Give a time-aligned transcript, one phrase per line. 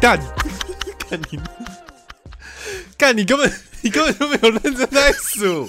[0.00, 0.18] 干，
[1.08, 1.40] 干你，
[2.98, 5.68] 干你根本你根本就没有认真在数，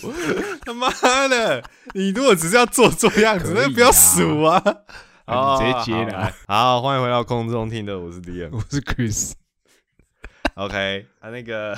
[0.65, 0.89] 他妈
[1.27, 1.63] 的！
[1.96, 4.62] 你如果只是要做做样子，那不要数啊！
[5.26, 8.50] 啊你直接接好啦好，欢迎回到空中听的，我是 DM。
[8.52, 9.36] 我是 Chris，OK，
[11.20, 11.77] 啊，那个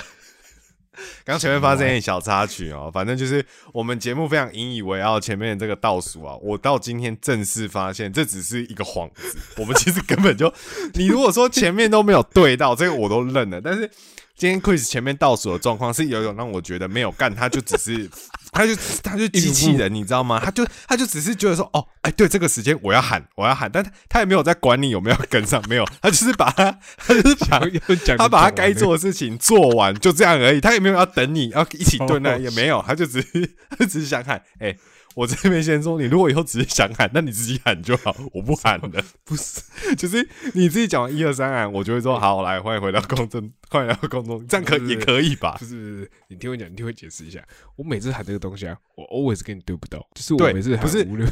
[1.26, 10.54] 刚前面发生一点小插曲哦，反正就是我们节目非常引以为傲，前面的这个倒数啊，我到今天正式发现这只是一个幌子，我们其实根本就，
[10.94, 13.92] 你如果说前面都没有对到，这个我都认了，但是。
[14.38, 18.10] 今天 Chris 前面倒数的状况是有一种让我觉得没有干，他就只是，
[18.52, 20.42] 他就他就机器人，你知道吗？
[20.44, 30.60] 他就他就只是觉得说，哦，哎，对，这个时间我要喊，我要喊，但他他也没有在管你有没有跟上，没有，他就是把他，他就是把又讲他把他该做的事情做完，就这样而已。
[30.60, 34.76] 他也没有要等你，要一起蹲那哦也没有，他就只是 他只是想喊，哎、
[35.16, 39.02] 我这边先说，你如果以后只是想喊，那你自己喊就好，我不喊的。
[39.24, 39.62] 不是，
[39.96, 45.66] 就是你自己讲完一二三喊，我就会说好，来，欢迎回到公众，欢迎来到公众，这样可也可以吧不？
[45.66, 47.42] 是不是，你听我讲，你听我解释一下。
[47.78, 51.26] 我每次喊这个东西啊，我 always 跟你对不到，就是我每次喊不是五六，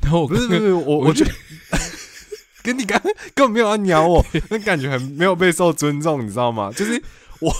[0.00, 1.30] 然后我不是不是，我我觉得
[2.64, 2.98] 跟你刚
[3.34, 6.72] 根本没有要鸟我，那感觉很没有被受尊重，你知道吗？
[6.74, 7.02] 就是
[7.40, 7.54] 我。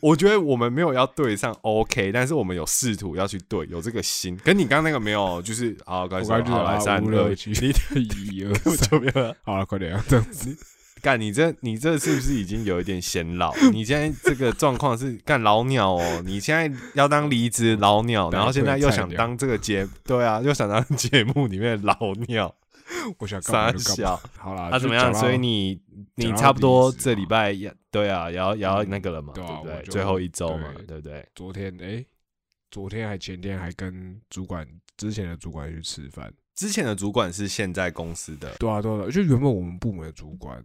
[0.00, 4.36] 我觉得我们没有要对上 OK，但是我们有试图要去对，有这个心。
[4.42, 7.36] 跟你刚刚那个没有，就是好，开始我刚才就好来啊三二一，
[7.94, 9.34] 你一二根本三， 就没有。
[9.44, 10.56] 好了，快点啊，这样子。
[11.02, 13.52] 干，你这你这是不是已经有一点显老？
[13.72, 22.54] 你现在这个状况是干老鸟哦，你现在要当离职老鸟，然后现在又想当这个节，对啊，又想当节目里面的老鸟，
[23.18, 23.96] 我想干傻嘛就干嘛。
[23.96, 24.20] 笑。
[24.38, 25.12] 好啦，啊，怎么样？
[25.12, 25.80] 所以你
[26.14, 29.76] 你差不多这礼拜也对啊，也要也要那个了嘛，对啊不对？
[29.76, 31.28] 我最后一周嘛，对对不对？
[31.34, 32.04] 昨天哎，
[32.70, 36.32] 昨天还前天还跟主管之前的主管去吃饭。
[36.54, 40.62] 之前的主管是现在公司的，对啊，对啊，就原本我们部门的主管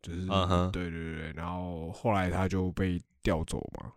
[0.00, 3.92] 就是，嗯哼对对对，然后后来他就被调走嘛。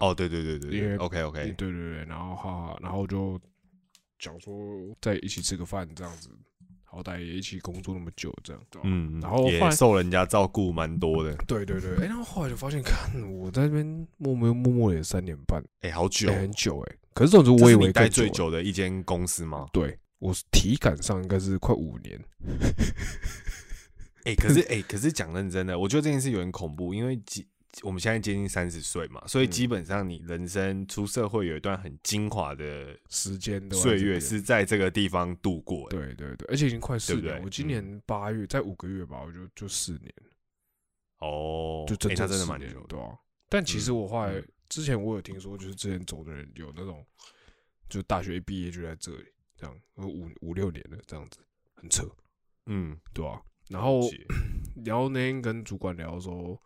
[0.00, 3.38] 哦，对对对对对因为，OK OK，对对对，然后哈，然后就
[4.18, 4.54] 讲说
[5.02, 6.30] 在一起吃个饭这样子，
[6.90, 8.62] 好歹也一起工作那么久这样。
[8.82, 13.86] 嗯，然后后也受人家照顾蛮多的，对对对，哎，然后后来就发现，看我在那边
[14.16, 16.96] 默默默默也三年半，哎，好久哎，，很久哎。
[17.14, 19.66] 可是这种就我以为你待最久的一间公司吗？
[19.72, 22.20] 对我体感上应该是快五年。
[24.24, 27.46] 哎、可是哎、可是讲认真的，我觉得这件事有点恐怖，因为基
[27.82, 35.96] 我们现在接近三十岁嘛，所以嗯基本上你人生出社会有一段很精华的时间岁月是在这个地方度过的。
[35.96, 40.12] 对对对，而且已经快四年，对我今年八月在五个月吧，我就就四年，
[41.18, 42.86] 哦，就真哎那正四年真的蛮久的。
[42.88, 43.16] 对啊。
[43.48, 47.06] 但其实嗯我后来嗯之前我有听说，就是之前走的人有那种，
[47.88, 49.24] 就大学一毕业就在这里，
[49.56, 51.38] 这样五五六年了，这样子
[51.74, 52.04] 很扯，
[52.66, 53.40] 嗯，对啊。
[53.68, 54.26] 然后了解
[54.84, 56.60] 然后那天跟主管聊的时候，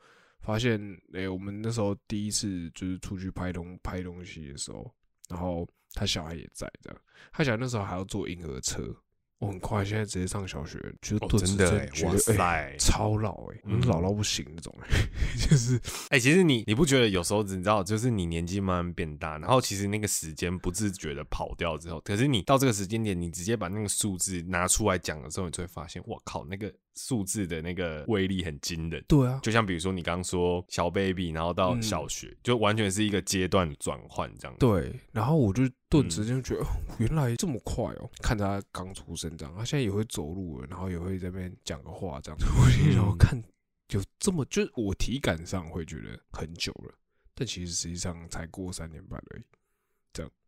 [0.45, 0.79] 发现
[1.15, 4.95] 诶、我们那时候第一次就是出去拍东拍东西的时候，
[5.31, 7.01] 然后他小孩也在这样，
[7.33, 8.95] 他小孩那时候还要坐婴儿车，
[9.39, 12.77] 我、很快现在直接上小学，就是哦，真的哎、哇塞！
[12.79, 15.09] 超老哎、嗯老到不行那种、欸，
[15.49, 29.05] 就是哎、其实你你不觉得有时候你知道，就是你年纪慢慢变大，然后其实那个时间不自觉的跑掉之后，可是你到这个时间点，你直接把那个数字拿出来讲的时候，你就会发现，我靠，那个数字的那个威力很惊人。
[29.09, 36.67] 对啊，就像比如说你刚刚说小 baby，然后到嗯小学，就完全是一个阶段转换这样。，对，然后我就顿嗯时就觉得，哦，
[36.99, 38.11] 原来这么快哦！
[38.23, 42.39] 看着他刚出生这样，他现在也会走路了，然后也会在那边讲个话这样。
[42.41, 43.43] 我心想，嗯看
[43.91, 46.95] 有这么，就是我体感上会觉得很久了，
[47.35, 49.43] 但其实实际上才过三年半而已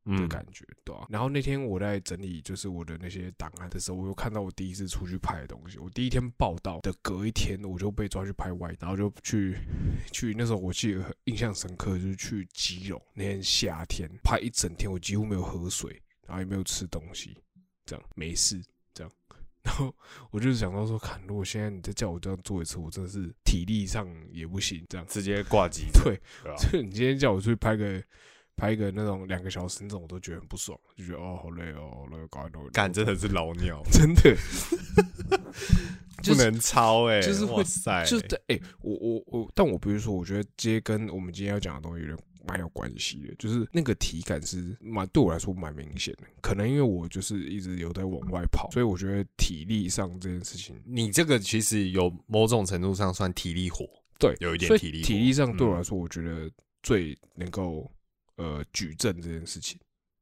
[0.07, 5.79] 的嗯，感觉，对吧、然后那天我在整理就是我的那些档案的时候，我又看到我第一次出去拍的东西。
[5.79, 9.57] 我第一天报道的隔一天，我就被抓去拍外，然后就去
[10.13, 17.37] 去那时候我记得印象深刻，就是去基隆那天夏天拍一整天，我几乎没有喝水，然后也没有吃东西，
[17.85, 18.63] 这样没事
[18.95, 19.13] 这样。
[19.65, 19.93] 然后
[20.31, 25.05] 我就是想到说，看如果现在你再叫我这样做一次，我真的是体力上也不行，这样。
[25.09, 25.87] 直接挂机。
[25.93, 28.01] 对，对啊， 就你今天叫我出去拍个
[28.57, 32.69] 拍一个那种两个小时那种，我都觉得很不爽，就觉得哦好累哦，好累，赶快弄。
[32.71, 34.35] 干真的是老鸟， 真的，
[36.23, 42.19] 就是不能超哎、就是会哇塞，就是在哎、我我我，但我比如说，我觉得这些跟我们今天要讲的东西有点
[42.49, 46.23] 蛮有关系的，就是那个体感是蛮对我来说蛮明显的。
[46.41, 53.85] 可能因为我就是一直有在往外跑，所以我觉得体力上这件事情，你这个其实有某种程度上算体力活，
[54.19, 56.51] 对，有一点体力活体力上对我嗯来说，我觉得
[56.83, 57.91] 最能够
[58.37, 59.79] 呃举证这件事情。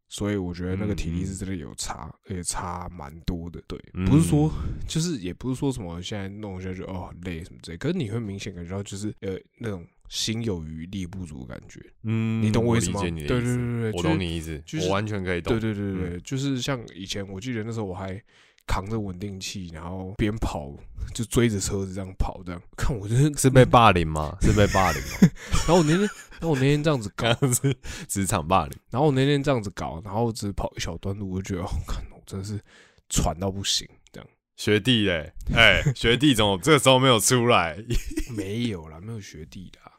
[0.07, 3.61] 所以我觉得那个体力是真的有差，而且差蛮多的。
[3.67, 4.53] 对，嗯不是说
[4.87, 11.81] 就是也不是说什么现在弄下去哦很累什么之类，可是你会明显感觉到就是呃那种心有余力不足的感觉。
[12.05, 13.01] 嗯，你懂我意思吗？
[13.01, 15.59] 对，对对对，我懂你意思，就是我完全可以懂。
[15.59, 18.23] 对对对对对，就是像以前我记得那时候我还
[18.67, 20.73] 扛着稳定器，然后边跑
[21.13, 24.37] 就追着车子这样跑，这样 看我就是是被霸凌吗？
[24.41, 25.31] 是被霸凌吗？
[25.67, 26.09] 然后我那天，
[26.41, 27.77] 然后我那天这样子搞 刚，是
[28.09, 28.79] 职场霸凌。
[28.91, 32.61] 然后我那天这样子搞，然后只跑一小段路，我就觉得，哦，看我真的是
[33.09, 37.77] 喘到不行，这样学弟嘞，哎、学弟怎么这个时候没有出来？
[38.37, 39.93] 没有啦，没有学弟的啊、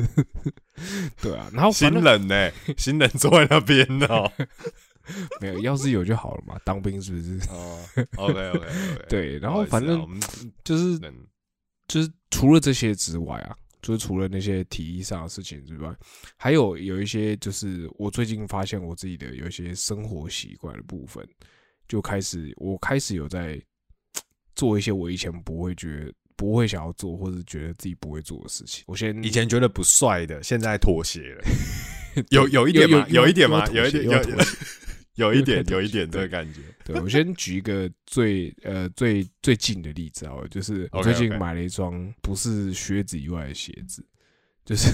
[1.20, 4.30] 对啊，然后新人呢、新人坐在那边哦。
[5.40, 7.40] 没有，要是有就好了嘛，当兵是不是？
[7.50, 7.84] 哦
[8.16, 9.06] ，OK OK OK。
[9.08, 10.06] 对，然后反正
[10.62, 10.96] 就是
[11.88, 15.94] 就是除了这些之外啊，就是除了那些体力上的事情之外，
[16.36, 21.26] 还有有一些就是我最近发现我自己的有一些生活习惯的部分，
[21.88, 23.60] 就开始我开始有在
[24.54, 28.84] 做一些我以前不会觉得不会想要做，或者觉得自己不会做的事情。
[28.86, 31.44] 我先以前觉得不帅的，现在妥协了，
[32.30, 33.06] 有有一点吗？
[33.08, 33.66] 有有一点吗？
[33.68, 34.12] 有有一点，有
[35.14, 36.60] 有一点，有有一点这个感觉。
[36.92, 44.04] 对我先举一个最呃最最近的例子好了，就是我最近买了一双不是靴子以外的鞋子，
[44.64, 44.88] 就是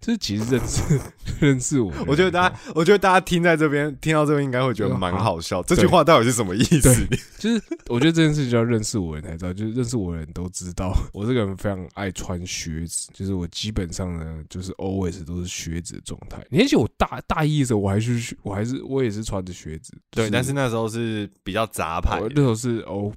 [0.00, 1.00] 就是其实认识
[1.40, 5.62] 认识我，我觉得大家，我觉得大家听在这边，听到这边应该会觉得蛮好笑。
[5.62, 7.06] 这句话到底是什么意思？
[7.38, 16.44] 就是我觉得这件事情就要认识我的人才知道，就是认识我的人都知道， 我这个人非常爱穿靴子，就是我基本上呢，就是 always 都是靴子的状态。
[16.50, 23.12] 你而且我大大一的时候，我还是我还是我也是穿着靴子，对，但是那时候是比较杂牌那时候是哦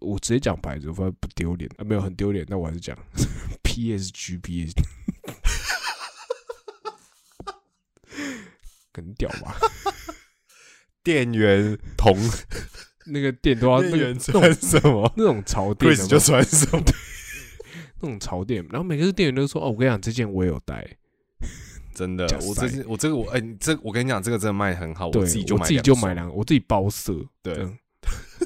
[0.00, 2.96] 我直接讲牌子，我发现不丢脸啊，没有很丢脸，但我还是讲
[3.64, 4.72] PSG PSG，
[8.94, 9.56] 很屌吧？
[11.04, 12.16] 店员同
[13.06, 13.82] 那个店都要
[14.18, 15.12] 穿什么？
[15.16, 16.82] 那种潮店就穿什么。
[18.00, 20.84] 那种潮店，然后每个店员都说：“哦，我跟你讲，这件我也有带。
[21.94, 27.68] 真的假，我这件我这个我哎，你这我跟你讲，这个真的卖得很好，我自己就买我自己就两双买两，我自己包色，对。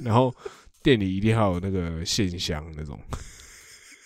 [0.02, 0.34] 然后
[0.82, 3.00] 店里一定要有那个线香那种，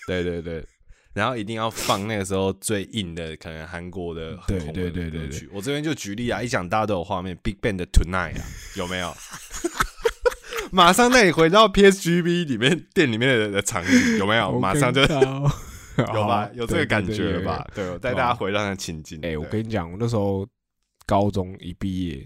[0.06, 0.64] 对对对，
[1.12, 5.48] 然后一定要放那个时候最硬的，可能韩国的很对红的歌曲。
[5.52, 8.44] 我这边就举例啊，一讲大家都有画面，Big Bang 的 Tonight 啊，
[8.76, 9.12] 有没有？
[10.72, 14.58] 马上带你回到 PSGB 里面店里面的的场景，有没有？
[14.60, 15.50] 马上就有
[16.14, 16.48] 有吧？
[16.54, 17.68] 有这个感觉了吧？？
[17.74, 19.18] 对，我带大家回到那情境。
[19.22, 20.46] 哎、我跟你讲，我那时候
[21.06, 22.24] 高中一毕业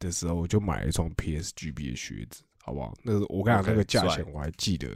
[0.00, 2.92] 的时候，我就买了一双 PSGB 的靴子，好不好？
[3.04, 4.88] 那个我跟你讲，那个价帅钱我还记得，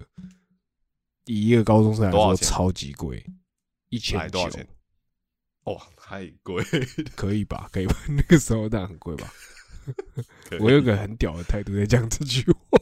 [1.25, 3.25] 以一个高中生来说少钱超级贵，
[3.89, 4.67] 一千多少钱，
[5.65, 6.63] 哇，太贵，
[7.17, 7.69] 可以吧？
[7.73, 7.97] 可以吧？
[8.09, 9.33] 那个时候当然很贵吧？
[10.61, 12.79] 我有个很屌的态度在讲这句话。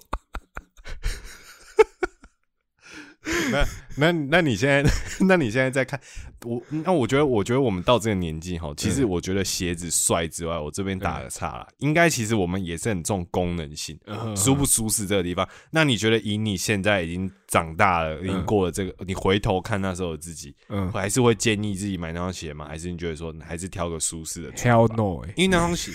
[3.52, 4.90] 那那那你现在，
[5.28, 6.00] 那你现在在看
[6.46, 6.62] 我？
[6.70, 11.68] 那我觉得，我觉得我们到这个年纪哈，其实嗯我觉得鞋子帅之外，我这边打个岔啦。
[11.78, 15.46] 应该其实我们也是很重功能性，嗯舒不舒适这个地方。
[15.70, 22.66] 那你觉得以你现在已经长大了，已经过了这个，你回头看那时候的自己，嗯还是会建议自己买那双鞋吗？
[22.66, 25.22] 还是你觉得说，还是挑个舒适的穿，Hell？no！
[25.26, 25.92] 哎、因为那双鞋，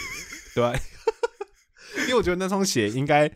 [0.54, 0.64] 对？
[2.04, 3.32] 因为我觉得那双鞋应该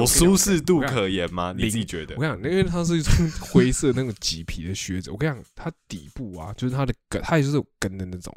[0.00, 1.54] 有舒适度可言吗？
[1.56, 2.20] 你自己觉得我？
[2.20, 8.34] 跟你讲，因为它是一双 灰色那种麂皮的靴子，我跟你讲，它底部啊，就是它的跟，它也是有跟的那种，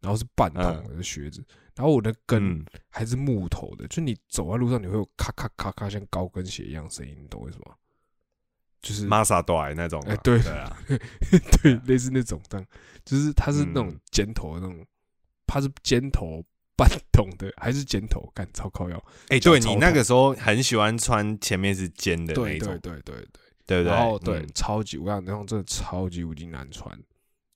[0.00, 0.62] 然后是半筒
[0.96, 7.74] 的靴子，然后我的跟嗯，还是木头的，就你走在路上你会有咔咔咔咔像高跟鞋一样声音，你懂我意思吗？
[8.80, 10.76] 就是玛莎短那种啊，哎对对啊，
[11.62, 12.66] 对，类似那种这样，
[13.04, 14.86] 就是它是那种嗯尖头的那种，
[15.48, 16.44] 它是尖头
[16.78, 18.32] 半筒的，还是尖头？
[18.34, 23.28] 干超靠腰，哎，对你那个时候很喜欢穿前面是尖的那种对，对对对。
[23.68, 23.92] 对不对？
[23.92, 26.98] 然后对，嗯超级我跟你讲，那种真的超级无敌难穿，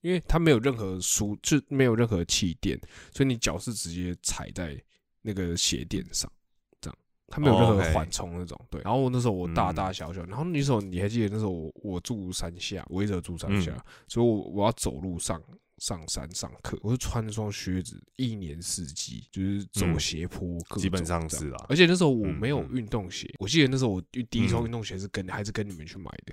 [0.03, 2.79] 因为它没有任何舒，就没有任何气垫，
[3.15, 4.79] 所以你脚是直接踩在
[5.23, 6.31] 那个鞋垫上，
[6.83, 6.99] 这样
[7.29, 8.61] 它没有任何缓冲那种。
[8.69, 15.43] 对，然后那时候我大嗯大小小，然后那时候你还记得那时候我我住山下，我一直住山下，嗯所以我我要走路上。
[15.83, 19.99] 上山上课，我就穿那双靴子，一年四季就是走嗯。
[19.99, 21.67] 斜坡，各基本上是啦。
[21.69, 26.33] 而且那时候我嗯没有嗯运动鞋，我记得那时候我第一双嗯运动鞋是跟还是跟你们去买的，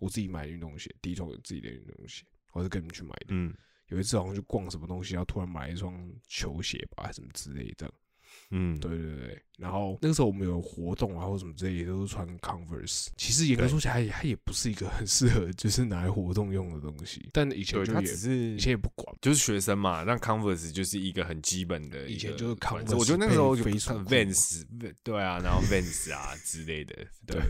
[0.00, 3.26] 我自己买的运动鞋，第一双自己的运动鞋，我是跟你们去买的。
[3.28, 3.54] 嗯，
[3.88, 7.94] 有一次好像去逛什么东西，然后突然买一双球鞋吧，还是什么之类的这样。
[8.50, 13.08] 嗯，对对对，然后那个时候我们有活动啊，或什么之类也，都是穿 Converse。
[13.16, 17.28] 其实严格说起来，它也不是一个很适合就是拿来活动用的东西。
[17.32, 24.64] 但以前就也是以前也不管，就是学生嘛，那 Converse 就是一个很基本的以前就是 Converse 我觉得那个时候就 Vans，
[25.02, 26.94] 对啊，然后 Vans 啊之类的，
[27.26, 27.40] 对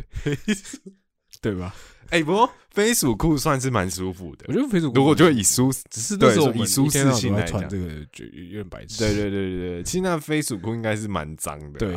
[1.41, 1.75] 对吧？
[2.11, 4.53] 哎、不过飞鼠裤算是蛮舒服的我。
[4.55, 8.99] 觉得飞鼠如果就以舒，只是对那时候我们以舒适性来讲穿这个，就有点白痴。
[8.99, 11.93] 对对对对对，其实那飞鼠裤应该是蛮脏的，对，，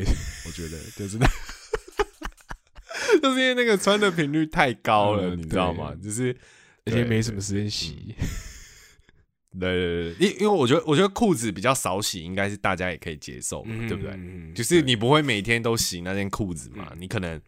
[0.45, 1.25] 我觉得就是那
[3.21, 5.95] 就是因为那个穿的频率太高了，嗯你知道吗？
[6.03, 6.35] 就是
[6.85, 8.13] 而且没什么时间洗。
[9.59, 14.11] 对对对，因因为我觉得我觉得裤子比较少洗，应该是大家也可以接受嘛，对不对？
[14.15, 17.39] 嗯就是你不会每天都洗那件裤子嘛，嗯你可能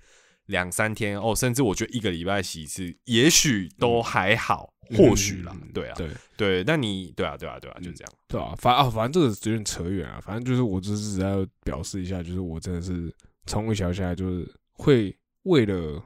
[0.48, 10.20] 两三天哦，甚至我觉得一个礼拜洗一次，也许都还好，或许啦，对啊，对对，那你对啊，对啊，对啊，就嗯这样，对啊，反啊，反正这个有点扯远啊。
[10.20, 13.14] 反正就是我只是要表示一下，就是我真的是
[13.46, 16.04] 从一小下来，就是会为了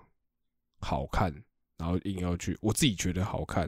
[0.80, 1.34] 好看，
[1.78, 3.68] 然后硬要去我自己觉得好看，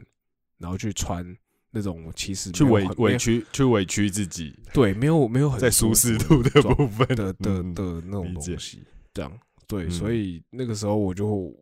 [0.58, 1.36] 然后去穿
[1.70, 9.32] 那种其实去委委屈，去委屈自己，对，没有没有很在舒适度的部分的的嗯的那种东西，这样
[9.70, 9.90] 对，嗯。
[9.90, 11.56] 所以那个时候我就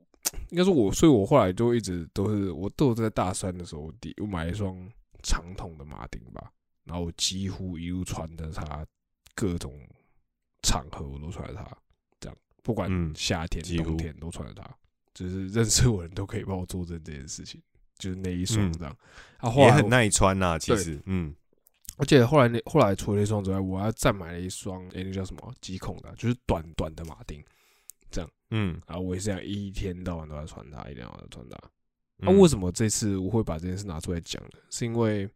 [0.48, 4.74] 应该说我，所以我后来就一直都是我都有在大三的时候，第我买一双
[5.22, 6.50] 长筒的马丁吧，
[6.84, 8.86] 然后我几乎一路穿着它，
[9.34, 9.78] 各种
[10.62, 11.64] 场合我都穿着它，
[12.18, 14.68] 这样不管嗯夏天、冬天都穿着它，
[15.14, 17.60] 就是认识我的人都可以帮我作证这件事情，
[17.98, 18.96] 就是那一双嗯这样。
[19.38, 21.34] 啊，后来也很耐穿呐，其实，嗯，
[21.96, 27.42] 而且后来那后来除了那双之外，我还再买了一双，诶、那叫什么极孔的啊，就是短短的马丁，
[28.50, 31.58] 嗯，然后我也是这样一天到晚都在穿它，一天到晚都穿它。
[32.16, 34.58] 那、嗯为什么这次我会把这件事拿出来讲呢？
[34.70, 35.28] 是因为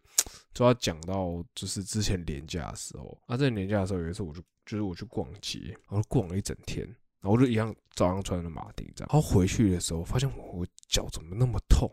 [0.52, 6.84] 就要讲到就是之前年假的时候，啊，在年假的时候有一次我就就是我去逛街，然后逛了一整天，
[7.20, 11.88] 然后我就一样早上穿着马丁这样，然后回去的时候发现我脚怎么那么痛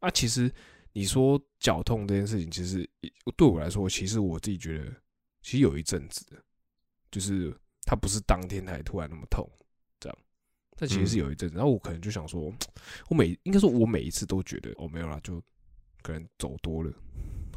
[0.00, 0.10] 啊？
[0.10, 0.52] 其实
[0.92, 2.88] 你说脚痛这件事情，其实
[3.36, 4.92] 对我来说，其实我自己觉得
[5.40, 6.36] 其实有一阵子的，
[7.10, 7.54] 就是
[7.86, 9.65] 它不是当天才突然那么痛这样。
[10.76, 12.52] 但其实是有一阵子，然后我可能就想说，
[13.08, 15.42] 我每应该说，我每一次都觉得哦没有啦，就
[16.02, 16.92] 可能走多了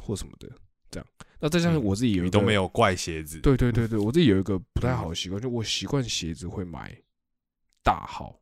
[0.00, 0.50] 或什么的
[0.90, 1.06] 这样。
[1.38, 6.96] 那再加上嗯我自己有一都没有怪鞋子，对对对对，我自己有一个不太好的习惯，就我习惯鞋子会买
[7.82, 8.38] 大号，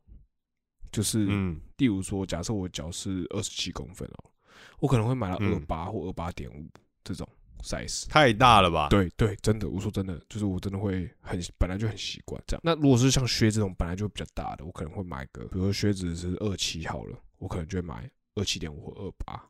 [0.91, 1.59] 就是嗯。
[1.77, 4.31] 例如说，假设我脚是二十七公分哦，
[4.79, 5.65] 我可能会买到二嗯。
[5.65, 6.67] 八或二八点五
[7.05, 7.25] 这种
[7.63, 8.07] size。
[8.07, 12.61] 太大了吧？，对对，真的，我说真的，就是我真的会很本来就很习惯这样。
[12.63, 19.43] 那如果是像靴这种本来就比较大的，我可能会买个，比如说靴子是二七好了，我可能就会买二七点五或二八。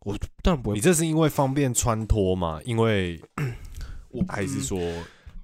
[0.00, 2.60] 我当然不会你，这是因为方便穿脱吗？
[2.64, 3.18] 因为
[4.10, 4.78] 我还是说，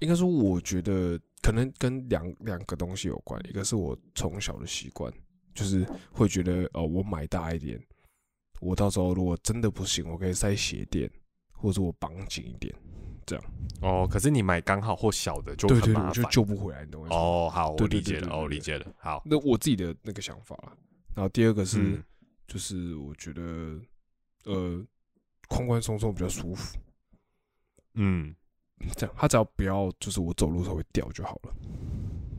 [0.00, 5.10] 应该说，我觉得可能跟两两个东西有关，一个是我从小的习惯，
[5.54, 7.82] 就是会觉得哦，我买大一点，
[8.60, 11.10] 我到时候如果真的不行，我可以塞鞋垫，
[11.60, 12.74] 或者我绑紧一点。
[13.26, 13.44] 这样
[13.82, 16.32] 哦，可是你买刚好或小的就对对对，我就很麻烦。
[16.32, 17.20] 救不回来，你懂我意思吗？
[17.20, 18.86] 哦，好，我理解了，哦，理解了。
[18.98, 20.76] 好，那我自己的那个想法啦。
[21.14, 22.02] 然后第二个是，嗯
[22.48, 23.78] 就是我觉得
[24.46, 24.84] 呃，
[25.48, 26.76] 宽宽松松比较舒服。
[27.94, 28.34] 嗯
[28.96, 31.54] 这样，它只要不要就是我走路的时候会掉就好了。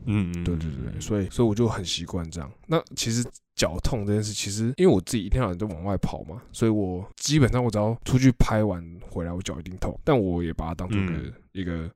[0.04, 2.52] 嗯嗯，对对对对，所以所以我就很习惯这样。
[2.66, 3.26] 那其实
[3.62, 9.96] 脚痛这件事，其实因为我自己一天到晚都往外跑嘛，所以我基本上我只要出去拍完回来，我脚一定痛。
[10.02, 11.88] 但我也把它当做一个、嗯一个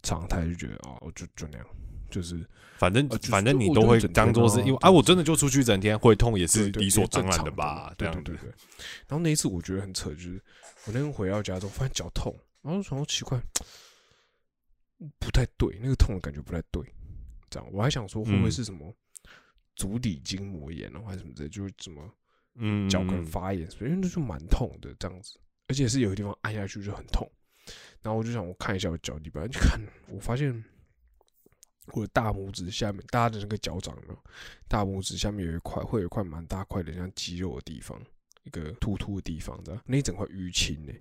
[0.00, 1.66] 常态，就觉得哦，我就就那样，
[2.08, 2.48] 就是
[2.78, 7.92] 反正呃就是反正你都会当做是啊因为啊，我真的就出去一整天会痛也是理所当然的吧？
[7.98, 8.50] 对对对对。
[9.08, 10.40] 然后那一次我觉得很扯，就是
[10.86, 12.32] 我那天回到家之后发现脚痛，
[12.62, 13.40] 然后想说奇怪，
[15.18, 16.80] 不太对，那个痛的感觉不太对。
[17.50, 18.94] 这样我还想说会不会嗯是什么
[19.78, 22.12] 足底筋膜炎哦，还是什么之类，就是什么
[22.56, 27.26] 嗯，脚可能嗯发炎，因为那就蛮痛的这样子，而且是有个地方按下去就很痛。
[28.02, 30.52] 然后我就想我看一下我脚底板，就看我发现
[31.92, 34.16] 我的大拇指下面，大家的那个脚掌呢？
[34.66, 38.02] 大拇指下面有一块，会有一块蛮大块的像肌肉的地方，
[38.42, 40.92] 一个突突的地方，这样那一整块淤青呢。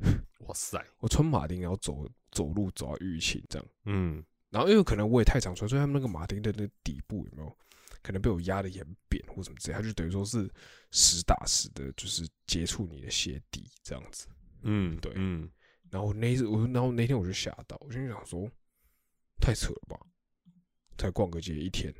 [0.41, 7.57] 哇塞，我穿马丁然后走走路走到淤青这样，嗯然后因为可能我也太常穿，所以他们那个马丁的那个底部有没有
[8.01, 10.49] 可能被我压的很扁或什么之类，他就等于说是
[10.91, 14.27] 实打实的，就是接触你的鞋底这样子。
[14.63, 15.49] 嗯，对嗯
[15.89, 18.49] 然后那一次我，然后那天我就吓到，我就想说，
[19.39, 19.97] 太扯了吧，
[20.97, 21.93] 才逛个街一天，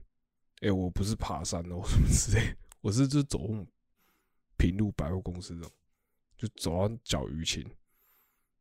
[0.62, 3.40] 哎、我不是爬山哦什么之类，我是就走
[4.58, 5.72] 平路百货公司这种，
[6.36, 7.64] 就走到脚淤青，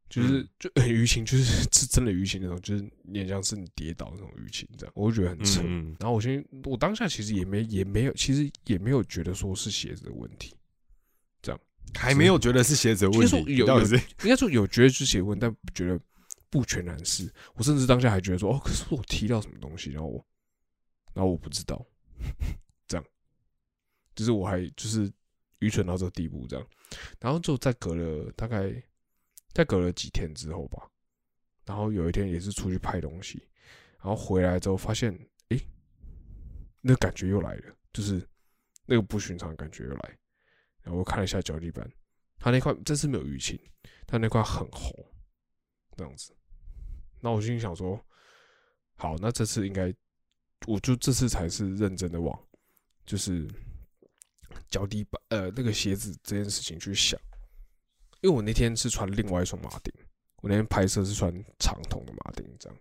[0.09, 5.61] 就是嗯就很 舆情，就是 是真的舆情那种，就是有点像是你跌倒那种舆情这样，我就觉得很扯。
[5.63, 10.55] 嗯嗯然后我先，我当下其实也没也没有，其实也没有觉得说是鞋子的问题，
[11.43, 11.61] 这样
[11.95, 15.99] 还没有觉得是鞋子的问题，应该说有你到底是应该说有觉得是鞋问，但觉得
[16.51, 17.33] 不全然是。
[17.55, 20.27] 我甚至当下还觉得说，哦，可是我踢到什么东西，然后我，
[21.15, 21.85] 然后我不知道，
[22.87, 23.05] 这样，
[24.15, 25.11] 就是我还就是
[25.59, 26.67] 愚蠢到这个地步这样。
[27.19, 28.73] 然后就再隔了大概
[29.57, 30.87] 再隔了几天之后吧，
[31.65, 33.43] 然后有一天也是出去拍东西，
[33.99, 35.59] 然后回来之后发现，诶，
[36.83, 38.21] 那感觉又来了，就是
[38.85, 40.19] 那个不寻常的感觉又来。
[40.83, 41.91] 然后我看了一下脚底板，
[42.39, 43.59] 它那块这次没有淤青，
[44.05, 44.93] 但那块很红，
[45.97, 46.37] 这样子。
[47.23, 47.99] 那我心里想说，
[48.97, 49.91] 好，那这次应该，
[50.67, 52.39] 我就这次才是认真的往，
[53.07, 53.49] 就是
[54.69, 57.19] 脚底板呃那个鞋子这件事情去想，
[58.21, 59.93] 因为我那天是穿另外一双马丁，
[60.43, 62.79] 我那天拍摄是穿长筒的马丁，这样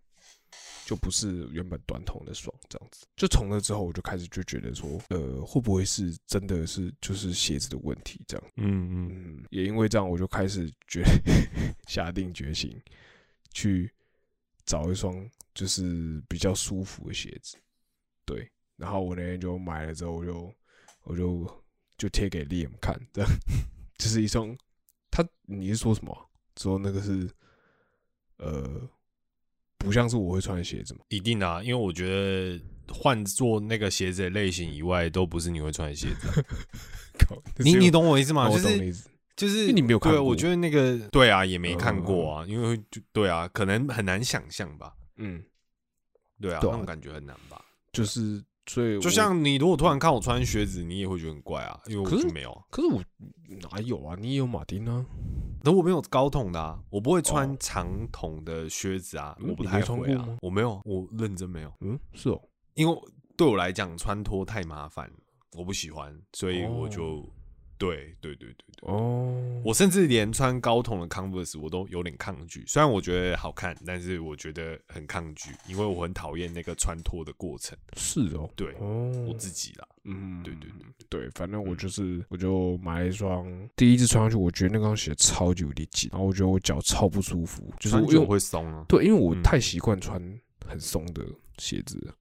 [0.86, 3.06] 就不是原本短筒的双这样子。
[3.15, 8.51] 就从那之后，我就开始就觉得说，呃，会不会是真的是就是鞋子的问题这样？
[8.58, 11.04] 嗯嗯嗯，也因为这样，我就开始决
[11.88, 12.80] 下定决心
[13.51, 13.92] 去
[14.65, 17.58] 找一双就是比较舒服的鞋子。
[18.25, 20.54] 对，然后我那天就买了之后，我就
[21.04, 21.63] 我就
[21.98, 23.30] 就贴给 Liam 看，这样
[23.98, 24.56] 就是一双。
[25.15, 26.19] 他你是说什么啊？
[26.57, 27.29] 说那个是
[28.38, 28.81] 呃，
[29.77, 31.00] 不像是我会穿的鞋子吗？
[31.07, 32.62] 一定的、啊，因为我觉得
[32.93, 36.34] 换做那个鞋子的类型以外，都不是你会穿的鞋子啊、
[37.17, 38.50] 靠，你你懂我意思吗？
[38.50, 39.10] 就是懂你意思。
[39.38, 44.93] 就是你没有看对，过我觉得那个对啊，也没看过嗯啊，因为就对啊，可能很难想象吧。
[45.17, 45.43] 嗯，
[46.41, 47.63] 对啊，对啊那种感觉很难吧。
[47.91, 52.63] 就是所以就像你如果突然看我穿靴子，你也会觉得很怪啊，因为可是没有啊。
[52.72, 53.01] 可是我
[53.72, 54.15] 哪有啊？
[54.19, 55.05] 你也有马丁啊？
[55.63, 60.27] 可我没有高筒的啊，我不会穿哦长筒的靴子啊，我不太会啊。
[60.41, 62.39] 我没有，我认真没有，嗯，是哦。
[62.75, 62.95] 因为
[63.36, 65.11] 对我来讲穿脱太麻烦，
[65.57, 67.27] 我不喜欢，所以我就、
[67.77, 68.90] 对对对对对。
[68.90, 77.77] 哦，我甚至连穿高筒的 Converse 我都有点抗拒，虽然我觉得好看，但是我觉得很抗拒，因为我很讨厌那个穿脱的过程。
[77.98, 88.85] 是哦，对哦，我自己啦，嗯，对对对对，反正我嗯就是，我就买了一双，第一次穿上去，我觉得那双鞋超级有力紧，然后我觉得我脚超不舒服，就是我因为会松啊。
[88.88, 90.22] 对，因为我嗯太习惯穿
[90.66, 91.25] 很松的
[91.57, 92.14] 鞋子了，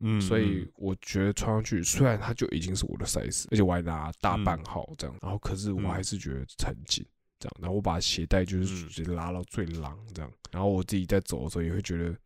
[0.00, 0.72] 嗯，所以嗯。
[0.76, 4.44] 我觉得穿上去，虽然它就已经是我的 size，而且我还拿大嗯。
[4.44, 5.88] 半号这样，然后可是我嗯。
[5.88, 7.04] 还是觉得很紧。
[7.40, 8.88] 这样，然后我把鞋带就是嗯。
[8.88, 12.16] 直接拉到最狼这样，然后我自己在走的时候也会觉得，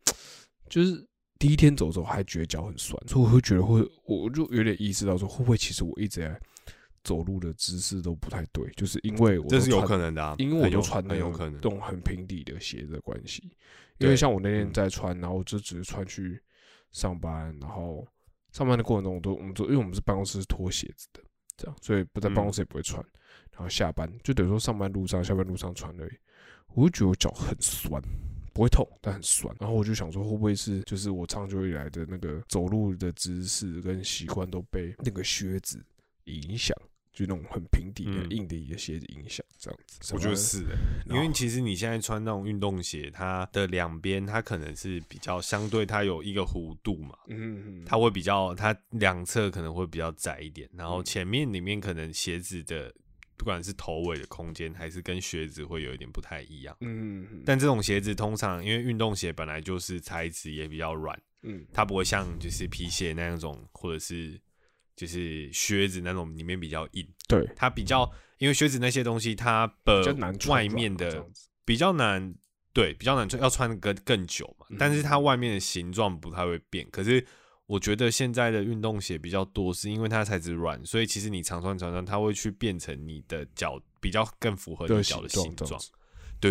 [0.69, 1.05] 就是
[1.37, 6.39] 第一天走的时候还觉得脚很酸，所以我会觉得会，我就有点意识到说，会不会其实我一直在
[7.03, 13.51] 走路的姿势都不太对，就是因为我这是有可能的啊，因为我很有都穿那种很平底的鞋的关系，
[13.99, 14.73] 因为像我那天嗯。
[14.73, 16.41] 在穿，然后就只是穿去
[16.93, 18.07] 上班，然后
[18.53, 21.21] 上班的过程中，我都我们都因为我们是办公室是脱鞋子的，
[21.57, 23.03] 这样，所以不在办公嗯室也不会穿，
[23.51, 26.13] 然后下班就等于说上班路上、下班路上穿而已，
[26.73, 28.01] 我就觉得我脚很酸。
[28.55, 29.51] 不会痛，但很酸。
[29.59, 35.83] 然后我就想说，会不会是就是我长久以来的那个走路的姿势跟习惯都被那个靴子
[36.25, 36.77] 影响，
[37.13, 40.13] 就那种很平底的、嗯硬底的鞋子影响，这样子。
[40.15, 52.91] 我觉得是的，因为其实你现在穿那种运动鞋，它的两边它可能是比较相对，它有一个弧度嘛，嗯，嗯，它会比较，它两侧可能会比较窄一点，然后嗯前面里面可能鞋子的
[53.37, 56.75] 不管是头尾的空间，还是跟靴子会有一点不太一样。
[56.81, 64.39] 嗯嗯但这种鞋子通常因为运动鞋本来就是材质也比较软，嗯它不会像就是皮鞋那种，或者是
[64.95, 70.15] 就是靴子那种里面比较硬，对，它比较因为靴子那些东西它的
[70.47, 71.25] 外面的
[71.65, 72.33] 比较难，
[72.73, 74.65] 对，比较难穿，要穿更更久嘛。
[74.69, 76.87] 嗯但是它外面的形状不太会变。
[76.91, 77.25] 可是
[77.65, 85.81] 我觉得现在的运动鞋比较多，是因为它材质软，所以其实你常穿常穿，它会去变成你的脚比较更符合你的脚的形状。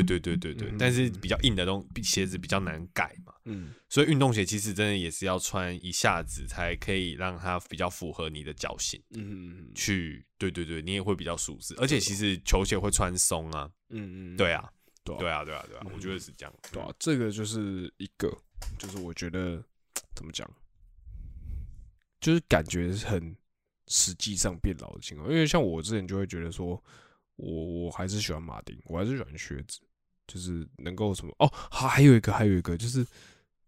[0.00, 3.74] 对对对对对，嗯但是比较硬的东鞋子比较难改嘛，嗯。
[3.88, 8.98] 所以运动鞋其实真的也是要穿一下子才可以让它比较符合你的脚型。
[9.10, 14.66] 嗯嗯去，对对对，你也会比较舒适，而且其实球鞋会穿松啊，嗯嗯，对啊，
[15.04, 16.54] 对对啊，对啊，对啊，嗯我觉得是这样。
[16.72, 18.34] 对啊，这个就是一个，
[18.78, 19.62] 就是我觉得
[20.14, 20.50] 怎么讲，
[22.18, 23.36] 就是感觉是很
[23.88, 25.28] 实际上变老的情况。
[25.30, 26.82] 因为像我之前就会觉得说，
[27.42, 29.80] 我我还是喜欢马丁，我还是喜欢靴子，
[30.28, 33.04] 就是能够什么哦，还还有一个，还有一个就是，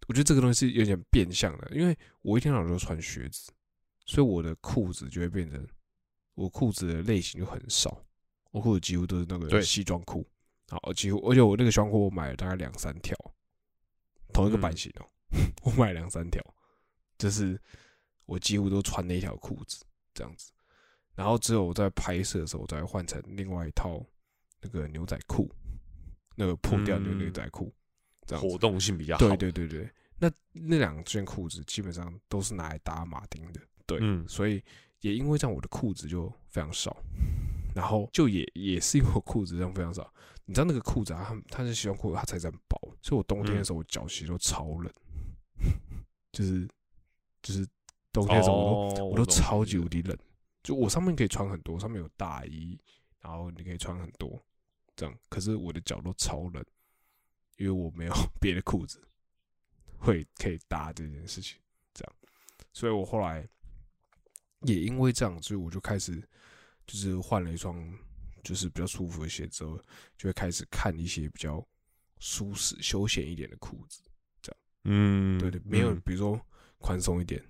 [0.07, 3.51] 我觉得这个东西是有点变相的，因为我一天到晚都穿靴子，
[4.07, 5.67] 所以我的裤子就会变成
[6.35, 8.05] 我裤子的类型就很少，
[8.53, 10.25] 我裤子几乎都是那个西装裤，
[10.69, 13.17] 好，几乎，而且我那个西装裤我买了大概两三条，
[14.33, 15.07] 同一个版型哦、
[15.65, 16.41] 我买了两三条，
[17.19, 17.61] 就是
[18.27, 19.85] 我几乎都穿那条裤子
[20.15, 20.53] 这样子，
[21.15, 24.05] 然后只有我在拍摄的时候，我才会换成另外一套
[24.61, 25.51] 那个牛仔裤，
[26.35, 27.73] 那个破掉的牛仔裤，
[28.27, 29.29] 这样子活动性比较好。
[29.29, 34.27] 对对对对，那那两件裤子基本上都是拿来打马丁的，对，嗯。
[34.29, 34.63] 所以
[35.01, 36.97] 也因为这样，我的裤子就非常少，
[37.75, 40.13] 然后就也也是因为我裤子这样非常少，
[40.47, 44.93] 你知道那个裤子啊，它它是西装裤，它才这样薄，所以我冬天的时候我脚其实都超冷，
[46.33, 46.67] 就是
[47.43, 47.67] 就是
[48.13, 50.17] 冬天的时候我都、哦，我都超级无敌冷，
[50.65, 52.77] 就我上面可以穿很多，上面有大衣，
[53.21, 54.43] 然后你可以穿很多
[54.97, 56.65] 这样，可是我的脚都超冷，
[57.59, 59.07] 因为我没有 别的裤子
[59.99, 61.61] 会可以搭这件事情，
[61.93, 62.13] 这样，
[62.73, 63.47] 所以我后来
[64.63, 66.19] 也因为这样，所以我就开始
[66.87, 67.77] 就是换了一双
[68.43, 69.77] 就是比较舒服的鞋之后，
[70.17, 71.63] 就会开始看一些比较
[72.21, 74.01] 舒适休闲一点的裤子，
[74.41, 74.59] 这样。
[74.85, 76.01] 嗯，对对，没有嗯。
[76.07, 76.41] 比如说
[76.79, 77.43] 宽松一点，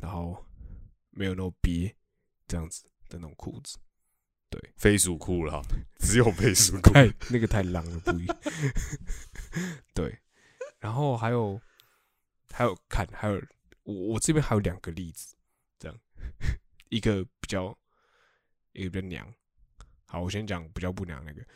[0.00, 0.44] 然后
[1.10, 1.92] 没有那么憋
[2.50, 3.78] 这样子的那种裤子。
[4.50, 5.62] 对飞鼠裤了，
[6.00, 6.92] 只有飞鼠裤。
[6.92, 8.26] 太那个太浪了，不一。
[9.94, 10.18] 对，
[10.80, 11.60] 然后还有
[12.50, 13.40] 还有看，还有
[13.84, 15.36] 我我这边还有两个例子，
[15.78, 15.96] 这样
[16.90, 17.78] 一个比较
[18.72, 19.32] 一个比较娘。
[20.06, 21.46] 好，我先讲比较不娘那个，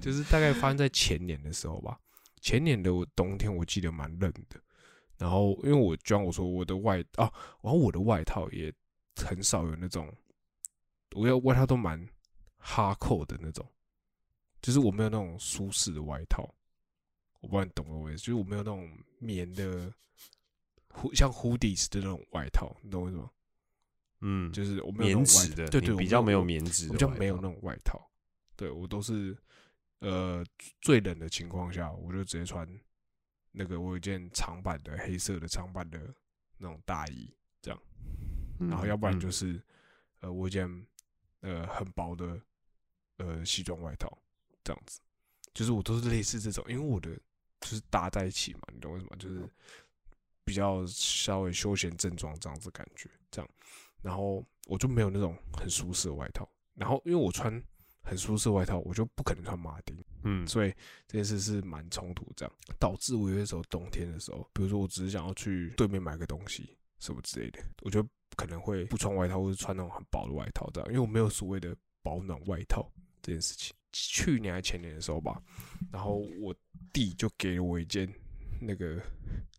[0.00, 2.00] 就是大概发生在前年的时候吧。
[2.40, 4.60] 前年的我冬天我记得蛮冷的，
[5.18, 8.72] 然后因为我就像我说我的外啊，然后我的外套也
[9.16, 10.12] 很少有那种，
[11.14, 12.06] 我要外套都蛮
[12.56, 13.66] 哈扣的那种，
[14.60, 16.42] 就是我没有那种舒适的外套，
[17.40, 19.92] 我不知道你懂我意思，就是我没有那种棉的，
[21.14, 23.30] 像 hoodies 的那种外套，你懂我意思吗？
[24.20, 28.00] 嗯，就是我没有棉质的，对对，比较没有棉质比较没有那种外套，
[28.56, 29.36] 对我都是
[30.00, 30.44] 呃
[30.80, 32.66] 最冷的情况下，我就直接穿
[33.58, 35.98] 那个我有一件长版的黑色的长版的
[36.58, 37.82] 那种大衣，这样，
[38.58, 39.20] 然后要不然嗯。
[39.20, 39.58] 就是
[40.20, 40.86] 呃我有一件
[41.40, 42.38] 呃很薄的
[43.16, 44.06] 呃西装外套
[44.62, 45.00] 这样子，
[45.54, 47.18] 就是我都是类似这种，因为我的
[47.60, 49.16] 就是搭在一起嘛，你懂为什么？
[49.16, 49.48] 就是
[50.44, 53.50] 比较稍微休闲正装这样子感觉，这样，
[54.02, 57.62] 然后我就没有那种很舒适的外套，然后因为我穿
[58.06, 60.72] 很舒适外套，我就不可能穿马丁，嗯，所以
[61.08, 62.54] 这件事是蛮冲突，这样。
[62.78, 72.88] 导致我有些时候冬天的时候，比如说我只是想要去对面买个东西什么之类的，我就可能会不穿外套，或者穿那种很薄的外套，这样，因为我没有所谓的保暖外套
[73.20, 73.74] 这件事情。
[73.92, 75.42] 去年还前年的时候吧，
[75.90, 76.54] 然后我
[76.92, 78.06] 弟就给了我一件
[78.60, 79.00] 那个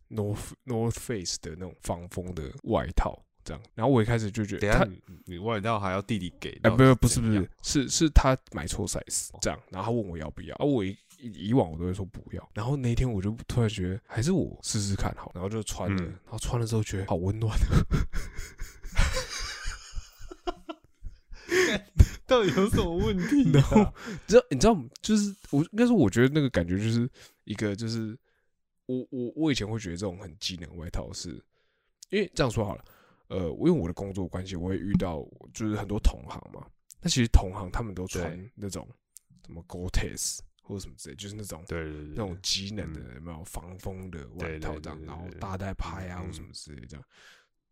[0.08, 16.04] North North Face 的那种防风的外套，这样，然后我一开始就觉得他等下你你外套还要弟弟给哎，到，不不是不是，是是他买错 size 这样，然后他问我要不要，啊，我以以往我都会说不要，然后那一天我就突然觉得还是我试试看好，然后就穿了，嗯。
[16.04, 17.58] 然后穿了之后觉得好温暖，
[22.26, 27.08] 到底有什么问题然后你知道你知道就是我应该说我觉得那个感觉就是
[27.44, 28.14] 一个就是
[28.84, 31.30] 我我我以前会觉得这种很机能外套是，
[32.10, 32.84] 因为这样说好了，
[33.28, 35.22] 呃，因为我的工作关系，我会遇到
[35.54, 36.66] 就是很多同行嘛，
[37.00, 38.86] 那其实同行他们都穿那种
[39.46, 47.04] 什么 Gore-Tex 或者什么之类，就是那种对那种机能的有没有防风的外套这样，然后大带拍啊嗯或什么之类这样。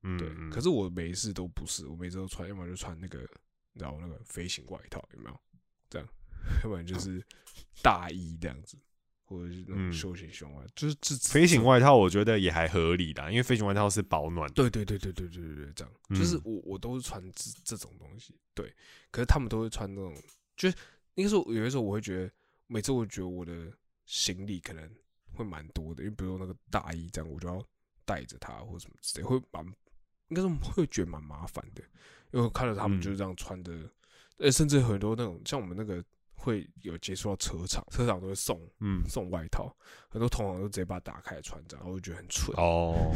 [0.03, 3.19] 嗯，对，嗯可是我每一次都不是，我每次都穿，要么就穿那个，
[3.73, 5.41] 你知道那个飞行外套有没有？
[5.89, 6.09] 这样，
[6.63, 7.25] 要不然就是
[7.83, 8.79] 大衣这样子，
[9.27, 9.93] 或者是那种嗯。
[9.93, 11.63] 休闲胸外，就是这飞行。
[11.65, 16.43] 外套我觉得也还合理的，因为飞行外套是保暖的，对对对对对对对对，这样，就是嗯。
[16.45, 18.73] 我我都是穿这这种东西，对。
[19.11, 20.15] 可是他们都会穿那种，
[20.57, 20.77] 就是
[21.15, 22.33] 应该说有的时候我会觉得，
[22.67, 23.73] 每次我觉得我的
[24.05, 24.89] 行李可能
[25.35, 27.65] 会蛮多的，因为比如说那个大衣这样，我就要
[28.05, 29.65] 带着它或什么之类，会蛮
[30.29, 31.83] 应该说会觉得蛮麻烦的，
[32.33, 33.01] 因为我看到他们嗯。
[33.01, 33.73] 就是这样穿的，
[34.39, 36.05] 呃，甚至很多那种像我们那个
[36.37, 39.75] 会有接触到车厂，车厂都会送嗯，送外套，
[40.09, 43.13] 很多同行都直接把它打开穿这样，然后我就觉得很蠢，哦，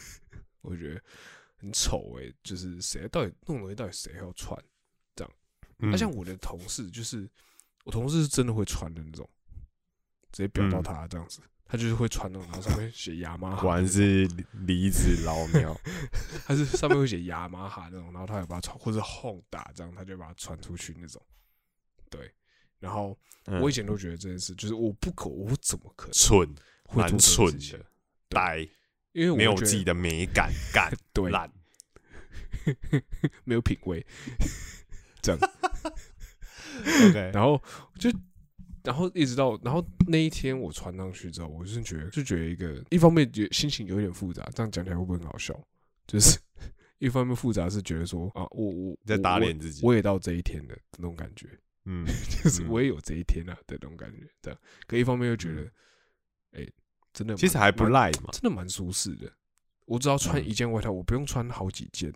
[0.62, 1.00] 我就觉得
[1.56, 4.58] 很丑诶、就是谁到底弄东西到底谁要穿
[5.14, 5.32] 这样？
[5.76, 7.28] 那、嗯像我的同事，就是
[7.84, 9.28] 我同事是真的会穿的那种，
[10.32, 14.26] 直接表到嗯他这样子，他就是会穿那种，然后上面写雅马哈，果然是
[14.66, 15.76] 离子老鸟，
[16.46, 21.20] 他是上面会写雅马哈那种，然后他也把它穿，或者 Honda 这样，他就把它穿出去那种。
[22.10, 22.32] 对，
[22.84, 26.54] 然后嗯我以前都觉得这件事，就是我不可，我怎么可能蠢，
[26.92, 27.86] 蛮蠢的，
[28.28, 28.58] 呆，
[29.12, 31.50] 因为我没有自己的美感， 感对懒，
[33.44, 34.04] 没有品味，
[35.22, 35.40] 这样。
[37.08, 37.58] OK， 然后
[37.98, 38.10] 就，
[38.82, 45.58] 然后一直到，然后那一天我穿上去之后，我是觉得就觉得一个一方面觉心情有点复杂，这样讲起来会不会很好笑？
[46.06, 46.38] 就是
[46.98, 51.48] 一方面复杂是觉得说啊，我我在打脸自己我也到这一天的那种感觉，
[51.84, 52.04] 嗯，
[52.42, 54.60] 就是嗯我也有这一天啊的那种感觉，这样。
[54.86, 55.72] 可一方面又觉得，
[56.52, 56.66] 哎、
[57.12, 58.30] 真的其实还不赖嘛。
[58.32, 59.32] 真的蛮舒适的。
[59.84, 62.12] 我只要穿嗯一件外套，我不用穿好几件，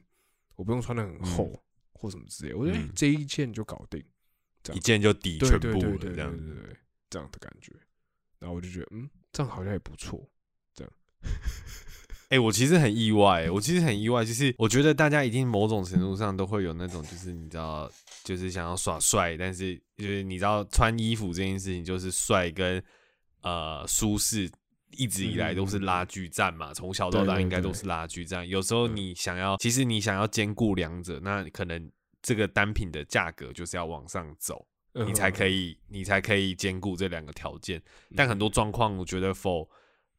[0.57, 2.55] 我不用穿的很厚、或什么之类。
[2.55, 4.03] 我觉得、这一件就搞定，
[4.63, 6.77] 这样一件就抵对全部了，这样对对对，
[7.11, 7.73] 这样的感觉。
[8.39, 10.29] 然后我就觉得，嗯，这样好像也不错。
[12.29, 17.91] 哎、我其实很意外、我其实很意外，就是我觉得大家一定某种程度上都会有那种，就是你知道，
[18.25, 22.83] 就是想要耍帅，但是就是你知道穿衣服这件事情，就是帅跟
[23.43, 24.51] 呃舒适。
[24.93, 28.49] 一直以来都是拉锯战嘛，从小到大应该都是拉锯战。
[28.49, 31.91] 有时候嗯你想要，其实你想要兼顾两者，那可能
[32.23, 34.67] 这个单品的价格就是要往上走，
[35.07, 35.79] 你才可以。
[35.89, 37.79] 你才可以兼顾这两个条件。
[38.09, 39.69] 嗯但很多状况，我觉得否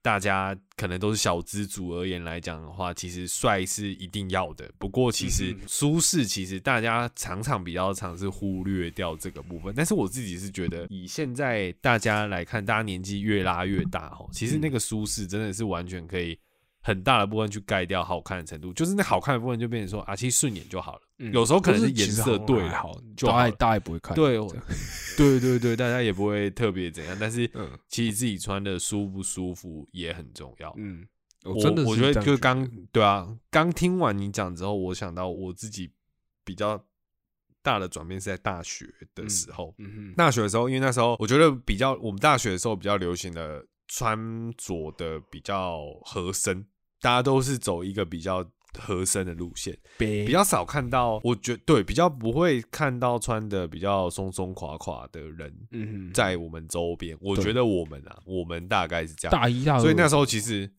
[0.01, 4.71] 大家可能都是小资族而言来讲的话，其实帅是一定要的。
[4.77, 9.73] 不过其实舒适，其实大家常常比较常是忽略掉这个部分。
[9.75, 16.39] 但是我自己是觉得，以现在大家来看，大家年纪越拉越大哈，其实那个舒适真的是完全可以。
[16.81, 21.01] 很大的部分去盖掉好看的程度，就是那好看的部分就变成说啊，其实顺眼就好了。
[21.19, 24.15] 嗯有时候可能是颜色对好，大家就大家也不会看。
[24.15, 24.38] 对
[25.17, 30.73] 对对对，大家也不会特别怎样，但是嗯其实自己穿的舒不舒服也很重要。
[30.77, 31.05] 嗯，
[31.43, 35.91] 我我真的我觉得就刚对啊，刚听完你讲之后，我想到我自己
[36.45, 36.82] 比较
[37.62, 39.75] 大的转变是在大学的时候。
[39.77, 44.17] 嗯哼大学的时候，因为那时候我觉得比较，我们大学的时候比较流行的穿
[44.55, 46.65] 着的比较合身，
[47.01, 49.77] 大家都是走一个比较合身的路线。
[49.97, 55.53] 比比较少看到，我觉对比较不会看到穿的比较松松垮垮的人
[56.13, 57.17] 在我们周边。
[57.21, 60.69] 我对觉得我们啊，我们大概是这样，大一大二，所以那时候其实。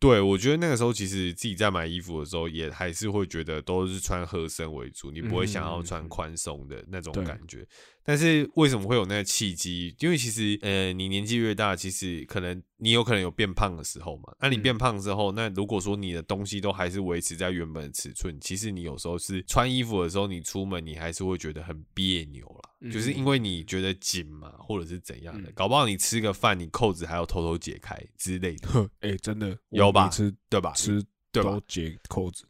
[0.00, 7.68] 对，我觉得那个时候其实自己在买衣服的时候，也还是会觉得都是穿合身为主，你不会想要穿宽松的那种感觉。
[8.02, 9.94] 但是为什么会有那个契机？
[10.00, 14.32] 因为其实呃，你年纪越大，其实可能你有可能有变胖的时候嘛。
[14.40, 30.72] 那你嗯变胖之后，那如果说你的东西都还是维持在原本的尺寸，其实你有时候是穿衣服的时候，你出门你还是会觉得很别扭啦，嗯就是因为你觉得紧嘛，或者是怎样的，嗯搞不好你吃个饭，你扣子还要偷偷解开之类的，呵，哎，真的有吧吃对吧？
[30.72, 32.44] 吃对吧解扣子，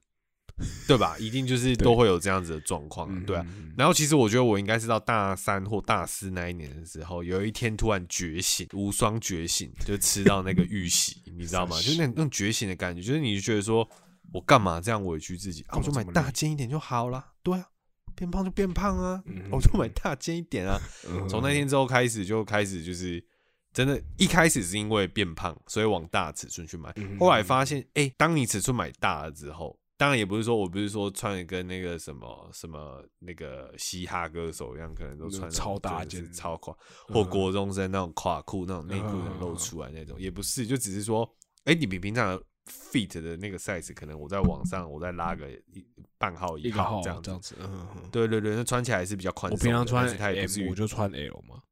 [0.87, 1.17] 对吧？
[1.19, 3.45] 一定就是都会有这样子的状况对啊。
[3.49, 11.77] 嗯然后其实我觉得我应该是到大三或大四那一年的时候，有一天突然觉醒，无双觉醒，就吃到那个玉玺，你知道吗？
[11.83, 13.89] 就是那那种觉醒的感觉，就是你就觉得说
[14.33, 15.79] 我干嘛这样委屈自己啊？
[15.79, 17.67] 我就买大件一点就好了，对啊，
[18.15, 19.43] 变胖就变胖啊，嗯。
[19.51, 20.81] 我就买大件一点啊。
[21.09, 21.29] 嗯。
[21.29, 23.25] 从那天之后开始，就开始就是
[23.73, 26.93] 真的，一开始是因为变胖，所以往大尺寸去买。
[26.97, 27.19] 嗯。
[27.19, 36.75] 后来发现，哎、当你尺寸买大了之后，当然也不是说我不是说穿的跟那个什么什么那个嘻哈歌手一样，可能都穿超大件超垮，
[37.09, 37.15] 嗯。
[37.15, 41.31] 或国中生那种垮裤、那种内裤能露出来那种，也不是，就只是说，
[41.65, 45.85] 哎、你比平常的 fit 的那个 size，可能我在网上我再拉个一
[46.21, 47.41] 半号一个号这样子这样。
[47.41, 49.63] 子，嗯，嗯对对对，那穿起来是比较宽松我。
[49.65, 51.63] 平常穿它也不至 M，我就穿 L 嘛，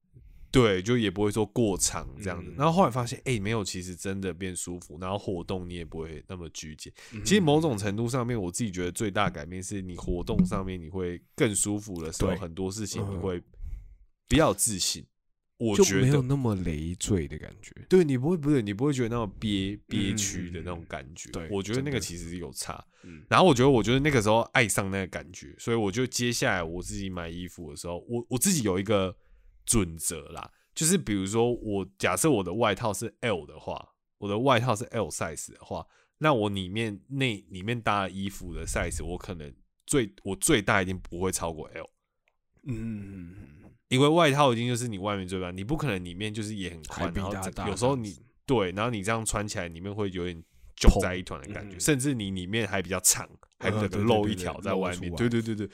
[0.50, 2.50] 对，就也不会说过长这样子。
[2.50, 6.90] 嗯然后后来发现，哎、没有，其实真的变舒服，然后活动你也不会那么拘谨。
[7.12, 13.42] 嗯其实某种程度上面，我自己觉得最大改变是你活动上面你会更舒服的时候，很多事情你嗯会
[14.26, 15.04] 比较自信。
[15.59, 17.75] 我就觉得，没有那么累赘的感觉。
[17.88, 21.31] 对你不会不是你不会觉得那种憋憋嗯屈的那种感觉。
[21.31, 22.83] 对我觉得那个其实有差。
[23.03, 29.16] 嗯然后我觉得，我觉得那个时候爱上那个感觉，所以我就接下来我自己买衣服的时候，我我自己有一个
[29.64, 35.87] 准则啦，就是比如说我假设我的外套是 L 的话，我的外套是 L size 的话，
[36.18, 39.53] 那我里面内里面搭的衣服的 size，我可能
[39.87, 41.88] 最我最大一定不会超过 L，
[42.66, 43.35] 嗯，
[43.88, 47.33] 因为外套已经就是你外面最大，你不可能里面就是也很宽，然后
[47.68, 48.16] 有时候你
[48.47, 50.42] 对，然后你这样穿起来里面会有点
[50.77, 51.81] 揪在一团的感觉，嗯。
[51.81, 55.14] 甚至你里面还比较长，还呃可能露一条在外面。
[55.14, 55.68] 对对对对。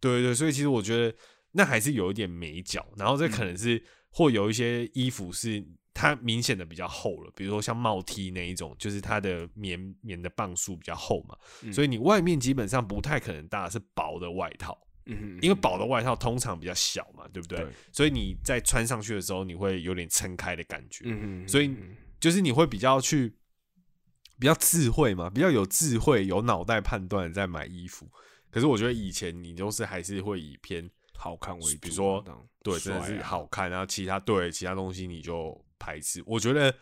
[0.00, 1.14] 对对，所以其实我觉得
[1.52, 11.72] 那还是有一点美脚，然后这可嗯能是或有一些衣服是它明显的比较厚了，比如说像帽 T 那一种，就是它的棉棉的磅数比较厚嘛，嗯。
[11.72, 14.78] 所以你外面基本上不太可能搭的是薄的外套。
[15.06, 17.58] 嗯，因为薄的外套通常比较小嘛，对不对？
[17.58, 21.04] 对所以你在穿上去的时候，你会有点撑开的感觉。
[21.06, 21.74] 嗯，所以
[22.20, 23.34] 就是你会比较去
[24.38, 28.08] 比较智慧嘛，比较有智慧、有脑袋判断在买衣服。
[28.50, 32.24] 可是我觉得以前你都是还是会以偏好看为主，比如说
[32.62, 36.22] 对，真的是好看，然后其他对其他东西你就排斥。
[36.26, 36.74] 我觉得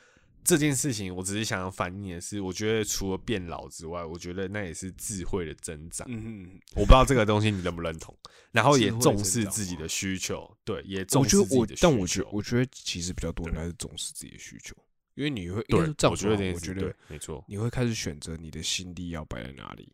[0.48, 6.06] 这件事情，我只是想要反映的是，我觉得除了变老之外，我觉得那也是智慧的增长。
[6.10, 8.16] 嗯嗯，我不知道这个东西你认不认同，
[8.50, 11.82] 然后也重视自己的需求，对，也我重视觉得我自己的需，求。
[11.82, 14.74] 但我觉得我觉得其实比较多应该是重视自己的需求，
[15.16, 19.92] 因为你会对我觉得我觉得没错，你会开始选择你的心力要摆在哪里，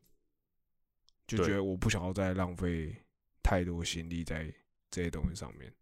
[1.26, 2.94] 就觉得我不想要再浪费
[3.42, 4.54] 太多心力在
[4.88, 5.72] 这些东西上面。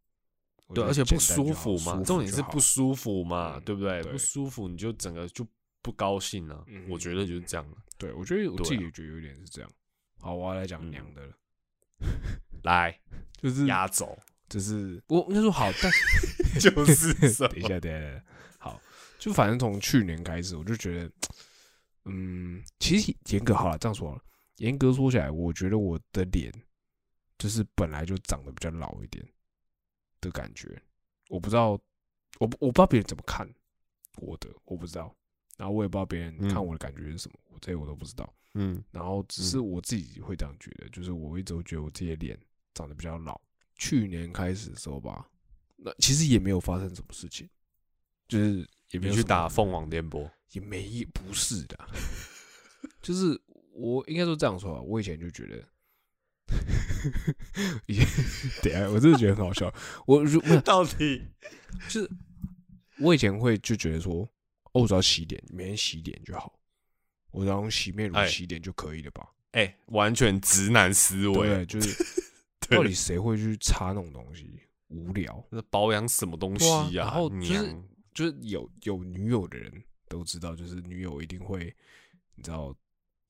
[0.72, 4.02] 我对，而且不舒服嘛，舒重点是不舒服嘛，嗯对不对？
[4.02, 5.46] 对不舒服你就整个就
[5.82, 6.64] 不高兴了。
[6.66, 7.76] 嗯我觉得就是这样了。
[7.98, 9.70] 对，我觉得我自己也觉得有点是这样。
[10.18, 11.32] 好，我要来讲嗯娘的了，
[12.62, 12.98] 来
[13.40, 15.92] 就是压轴，就是我应该说好，但
[16.60, 18.24] 就是等一下，等一下，等一下，
[18.58, 18.80] 好，
[19.18, 21.12] 就反正从去年开始，我就觉得，
[22.04, 24.22] 嗯，其实严格好了，这样说好了，
[24.56, 26.52] 严格说起来，我觉得我的脸
[27.38, 29.24] 就是本来就长得比较老一点
[30.22, 30.80] 的感觉，
[31.28, 31.78] 我不知道，
[32.38, 33.46] 我不我不知道别人怎么看
[34.16, 35.14] 我的，我不知道，
[35.58, 36.48] 然后我也不知道别人嗯。
[36.48, 38.82] 看我的感觉是什么，我这些我都不知道，嗯。
[38.90, 42.38] 然后只是我自己会这样觉得，就是我一直都觉得我自己的脸
[42.72, 43.38] 长得比较老。
[43.76, 45.28] 去年开始的时候吧，
[45.76, 47.48] 那其实也没有发生什么事情，
[48.28, 51.76] 就是也没有去打凤凰电波，也没不是的，
[53.02, 53.40] 就是
[53.72, 55.68] 我应该说这样说吧，我以前就觉得，
[58.62, 59.72] 等下我真的觉得很好笑，
[60.06, 61.22] 我如不 是到底
[61.88, 62.10] 就是
[62.98, 64.28] 我以前会就觉得说，
[64.72, 66.52] 哦，我只要洗脸，每天洗脸就好，
[67.30, 69.28] 我只要用洗面乳哎洗脸就可以了吧？
[69.52, 72.04] 哎，完全直男思对，维，就是
[72.68, 74.60] 到底谁会去擦那种东西？
[74.88, 77.04] 无聊，那保养什么东西呀？
[77.04, 77.76] 然后就是
[78.14, 79.72] 就是有有女友的人
[80.08, 81.74] 都知道，就是女友一定会，
[82.34, 82.74] 你知道，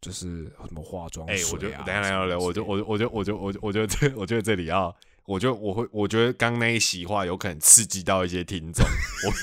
[0.02, 9.32] 就是什么化妆哎、水啊我就等下什么聊聊，我就我就我就我就我就我觉得这我觉得这里要，我就我会我觉得刚那一席话有可能刺激到一些听众，我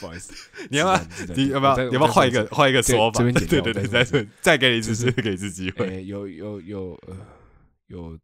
[0.00, 0.32] 不好意思，
[0.70, 1.00] 你要不要
[1.36, 2.46] 你要不要你要不要换一个？
[2.46, 3.22] 换一个说法？
[3.32, 6.02] 对对对，再说再再给你一次就是给一次机会。
[6.06, 7.16] 有有有呃
[7.88, 8.18] 有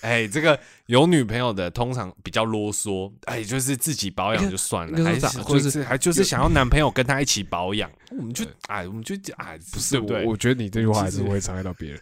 [0.00, 10.22] 哎，这个有女朋友的通常比较啰嗦，哎，就是自己保养就算了，还是就是是还就是想要男朋友跟她一起保养，我们就对哎，我们就哎，不是我，？
[10.24, 12.00] 我觉得你这句话还是会伤害到别人。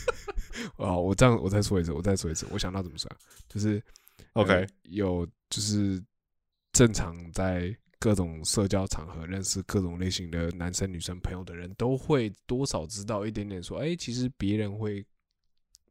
[0.76, 3.14] 哦，我这样我再说一次，我再说一次，我想到怎么算，
[3.48, 3.82] 就是
[4.32, 6.02] 呃 OK 有就是
[6.72, 15.04] 正常在各种社交场合认识各种类型的男生女生朋友的人，都会多少知道一点点，说，哎、其实别人会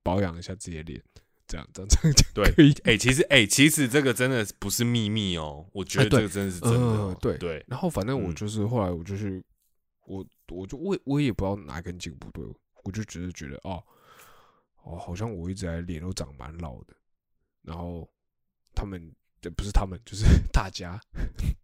[0.02, 1.02] 保养一下自己的脸，
[1.48, 2.74] 这样这样这样讲对。
[2.84, 9.44] 哎、其实哎、其实这个真的不是秘密哦，我觉得这个真的是真的哦、呃对对，然后反正我嗯就是后来我就是
[10.06, 12.44] 我我就我我也不知道哪根筋不对，
[12.84, 13.84] 我就只是觉得哦
[14.84, 16.94] 哦，好像我一直在脸都长蛮老的，
[17.62, 18.10] 然后
[18.76, 21.00] 他们这不是他们，就是 大家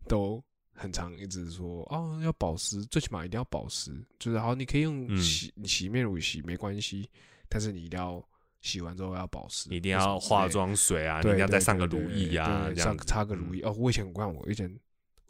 [0.07, 0.41] 都
[0.73, 7.09] 很常一直说哦要保湿，最起码一定要保湿，就是好你可以用嗯洗、你洗面乳洗没关系，
[7.49, 8.25] 但是你一定要
[8.61, 13.61] 洗完之后要保湿，一定要化妆水啊，一定要再上个乳液啊，上擦个乳液。
[13.63, 14.69] 哦，我以前我看我以前，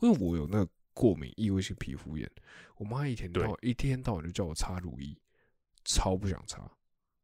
[0.01, 2.29] 因为我有那个过敏异位性皮肤炎，
[2.77, 5.15] 我妈一天到晚一天到晚就叫我擦乳液，
[5.85, 6.59] 超不想擦，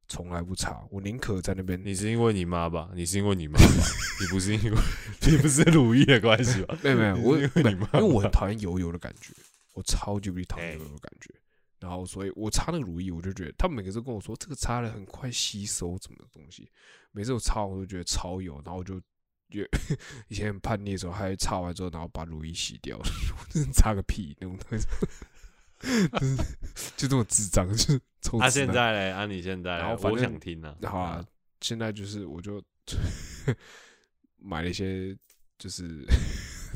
[0.07, 1.81] 从来不擦，我宁可在那边。
[1.83, 2.91] 你是因为你妈吧？
[2.93, 3.83] 你是因为你妈吧？
[4.21, 4.77] 你不是因为
[5.21, 6.77] 你不是乳液的关系吧？
[6.83, 9.33] 没有没有，我因为你妈因为我很讨厌油油的感觉，
[9.73, 11.33] 我超级无敌讨厌哎油油的感觉。
[11.85, 16.67] 然后，所以我擦那个乳液，我就觉得他们每个都跟我说这个擦了很快吸收，什么东西。
[17.11, 18.99] 每次我擦完我都觉得超油，然后我就
[19.49, 19.63] 也
[20.27, 23.05] 以前很叛逆的时候，还擦完之后，然后把乳液洗掉， 我
[23.51, 24.87] 真的擦个屁那种东西，
[26.09, 26.37] 就是
[26.97, 30.75] 就这么智障，就是臭啊，现在嘞，啊，你现在然后我想听啊。
[30.83, 31.23] 好啊，
[31.61, 32.63] 现在就是我就
[34.37, 35.15] 买了一些
[35.59, 36.03] 就是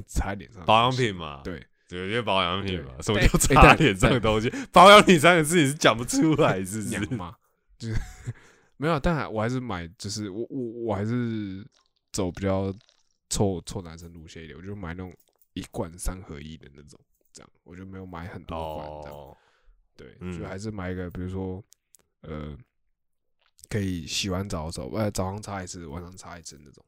[0.07, 1.65] 擦脸上的保养品嘛，对，
[1.97, 4.51] 有些保养品嘛，什么叫擦但脸上的东西？
[4.71, 6.89] 保养品三个字你是讲不出来，是不是？
[6.89, 7.35] 娘嘛，
[7.77, 7.95] 就是
[8.77, 11.65] 没有，但还我还是买，就是我我我还是
[12.11, 12.73] 走比较
[13.29, 15.11] 臭臭男生路线一点，我就买那种
[15.53, 16.99] 一罐三合一的那种，
[17.33, 19.37] 这样我就没有买很多罐这样，哦，
[19.95, 21.63] 对，嗯就还是买一个，比如说
[22.21, 22.55] 呃，
[23.67, 26.85] 可以洗完澡的时候，呃，早上擦一次，晚上擦一次那种。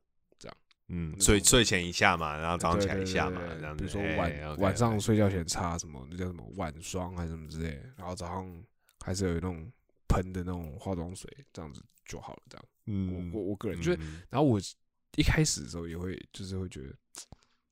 [0.94, 3.84] 嗯，睡睡前一下嘛，然后早上起来一下嘛这样子。
[3.84, 8.64] 比如说哎晚、晚上睡觉前擦什么，那叫什么晚霜还是什么之类，然后早上
[9.00, 9.72] 还是有那种
[10.10, 12.42] 喷的那种化妆水，这样子就好了。
[12.50, 14.60] 这样，嗯，我我我个人就是，嗯然后我
[15.16, 16.94] 一开始的时候也会就是会觉得，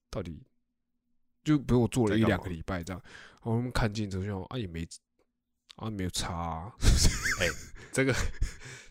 [0.10, 0.42] 到底
[1.44, 3.02] 就比如我做了一两个礼拜这样，
[3.44, 4.88] 然后看镜子就啊也没
[5.76, 6.72] 啊没有擦、
[7.42, 7.48] 哎，
[7.92, 8.14] 这个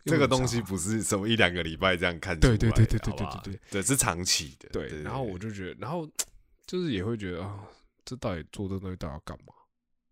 [0.08, 4.68] 这个东西不是什么一两个礼拜这样看出来的，对对对对对好不好对对对，是长期的。
[4.70, 6.08] 对，然后我就觉得，然后
[6.66, 7.64] 就是也会觉得啊，
[8.04, 9.54] 这到底做这个东西到底要干嘛？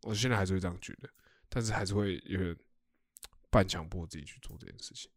[0.02, 1.08] 我现在还是会这样觉得，
[1.48, 2.56] 但是还是会有点
[3.50, 5.10] 半强迫自己去做这件事情。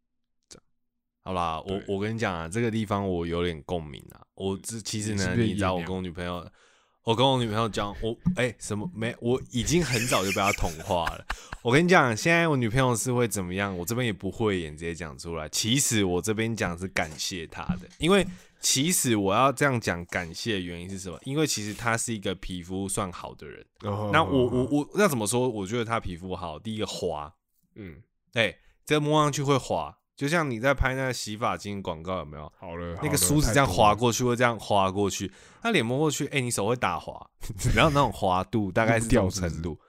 [1.21, 4.25] 好啦，我我跟你讲啊，这个地方我有点共鸣啊。
[4.35, 6.49] 我这其实呢，你是不是你知道，我跟我女朋友，
[7.09, 11.25] 我跟我女朋友讲，我哎、什么没，我已经很早就被她同化了。
[11.63, 15.49] 我跟你讲，现在我女朋友是会怎么样，我这边也不会演直接讲出来。
[15.49, 18.23] 其实我这边讲是感谢她的，因为
[18.59, 21.17] 其实我要这样讲感谢的原因是什么？
[21.23, 23.65] 因为其实她是一个皮肤算好的人。
[23.81, 25.49] 哦那我我我那怎么说？
[25.49, 27.33] 我觉得她皮肤好，第一个滑，
[27.73, 27.95] 嗯，
[28.33, 28.55] 哎、
[28.85, 32.51] 这个摸上去会滑，就像你在拍那个洗发精广告有没有？
[32.59, 37.25] 好了，那个梳子这样太多了划过去，或这样划过去，他脸摸过去，哎、你手会打滑，
[37.73, 39.79] 然后那种滑度大概是这种掉程度。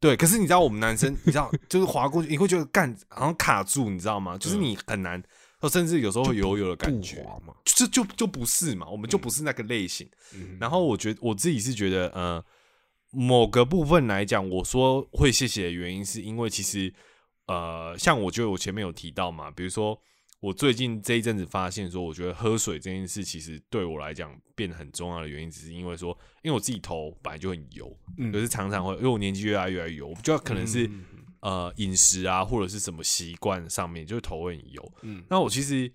[0.00, 4.36] 对，可是你知道我们男生，你知道就是滑过去，你会觉得干好像卡住，你知道吗？
[4.36, 5.22] 就是你很难，
[5.70, 7.24] 甚至有时候会油油的感不觉。
[7.64, 10.10] 就就就不是嘛，我们就不是那个类型。
[10.34, 12.44] 嗯然后我觉得我自己是觉得，呃，
[13.12, 16.92] 某个部分来讲，我说会谢谢的原因，是因为其实，
[17.48, 19.98] 呃，像我觉得我前面有提到嘛，比如说
[20.40, 30.88] 我最近这一阵子发现说，我觉得喝水这件事其实对我来讲变得很重要的原因，只是因为说，因为我自己头本来就很油，嗯可是常常会因为我年纪越来越来越油，我觉得可能是、
[31.40, 34.92] 呃饮食啊或者是什么习惯上面，就是头会很油。
[35.02, 35.92] 嗯那我其实，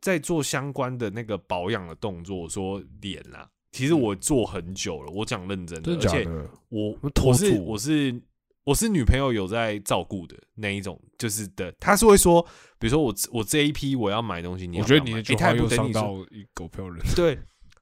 [0.00, 5.12] 在做相关的那个保养的动作，说脸啦，其实我做很久了。
[5.12, 6.28] 我讲认真的，真的而且？
[6.68, 8.22] 我我是我是
[8.64, 12.42] 我是女朋友有在照顾的那一种，就是的，她是会说，
[12.78, 17.04] 比如说我我这一批我要买东西，你觉得你的句欸她也不话又伤等你，到一狗票人。
[17.14, 17.38] 对。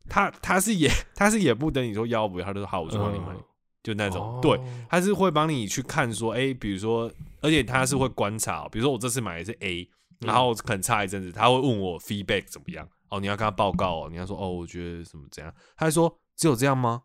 [0.08, 3.44] 他他是也 他是也不等你说要不要，他就说好，我就帮你买，嗯
[3.84, 4.60] 就那种、哦对，
[4.90, 7.10] 他是会帮你去看说，哎、比如说，
[7.40, 9.88] 而且他是会观察哦、比如说我这次买的是 A，
[10.20, 17.02] 然后可能差一阵子，他会问我 feedback 怎么样，哦，你要跟他报告哦，你要说哦，我觉得什么怎样，他就说只有这样吗？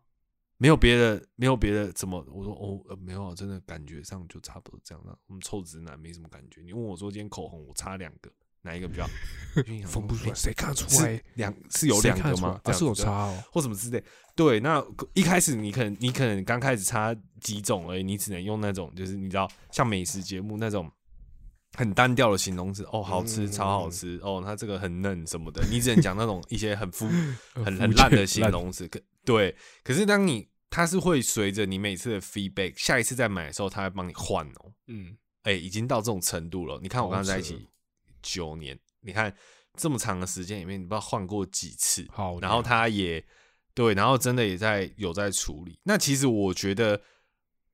[0.58, 2.22] 没有别的，没有别的，怎么？
[2.30, 5.16] 我说哦，呃、没有啊，真的感觉上就差不多这样了。
[5.28, 6.60] 我们臭直男没什么感觉。
[6.62, 8.28] 你问我说今天口红我擦两个，
[8.62, 9.06] 哪一个比较？
[9.86, 11.22] 分不出来，哎谁看得出是来？
[11.34, 12.60] 两是有两个吗？
[12.64, 13.42] 啊是有这样子差哦。
[13.52, 14.02] 或什么之类。
[14.34, 14.84] 对，那
[15.14, 20.90] 一开始你可能你可能刚开始擦几种而已，你只能用那种就是你知道像美食节目那种
[21.76, 27.06] 很单调的形容词，哦，好吃，嗯超好吃，哦，它这个很嫩什么的，你只能讲那种一些很 肤
[27.54, 28.88] 很很烂的形容词。
[28.88, 29.54] 可对，
[29.84, 34.72] 可是当你它是会随着你每次的 feedback，下一次再买的时候，它会帮你换哦。
[34.86, 36.80] 嗯，哎、已经到这种程度了。
[36.82, 37.68] 你看我跟他在一起
[38.22, 39.34] 九年，你看
[39.76, 42.06] 这么长的时间里面，你不知道换过几次。
[42.10, 43.22] 好然后他也
[43.74, 45.78] 对，然后真的也在有在处理。
[45.82, 47.02] 那其实我觉得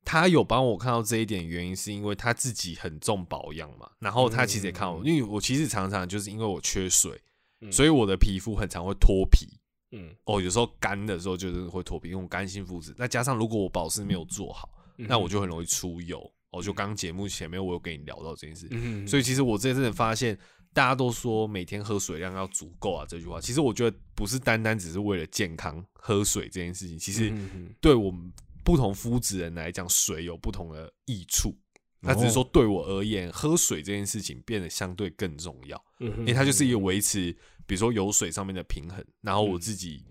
[0.04, 3.88] 他有帮我看到这一点，原因是因为他自己很重保养嘛。
[4.00, 7.22] 然后他其实也看我，嗯因为我其实常常就是因为我缺水，
[7.60, 9.60] 嗯所以我的皮肤很常会脱皮。
[9.94, 12.94] 嗯，哦，有时候干的时候就是会脱皮，因为我干性肤质。
[12.98, 14.68] 那加上如果我保湿没有做好，
[14.98, 16.30] 嗯那我就很容易出油。
[16.50, 20.38] 哦，就刚刚节目前面我有跟你聊到这件事，嗯，所以其实我这阵子发现，
[20.72, 27.32] 大家都说每天喝水量要足够啊，这句话，其实我觉得不是单单只是为了健康喝水这件事情，其实
[27.80, 28.32] 对我们
[28.62, 31.50] 不同肤质人来讲，水有不同的益处。
[31.50, 31.58] 嗯
[32.06, 37.34] 那只是说对我而言，喝水这件事情变得相对更重要，嗯因为它就是一个维持，
[37.66, 39.04] 比如说有水上面的平衡。
[39.20, 40.04] 然后我自己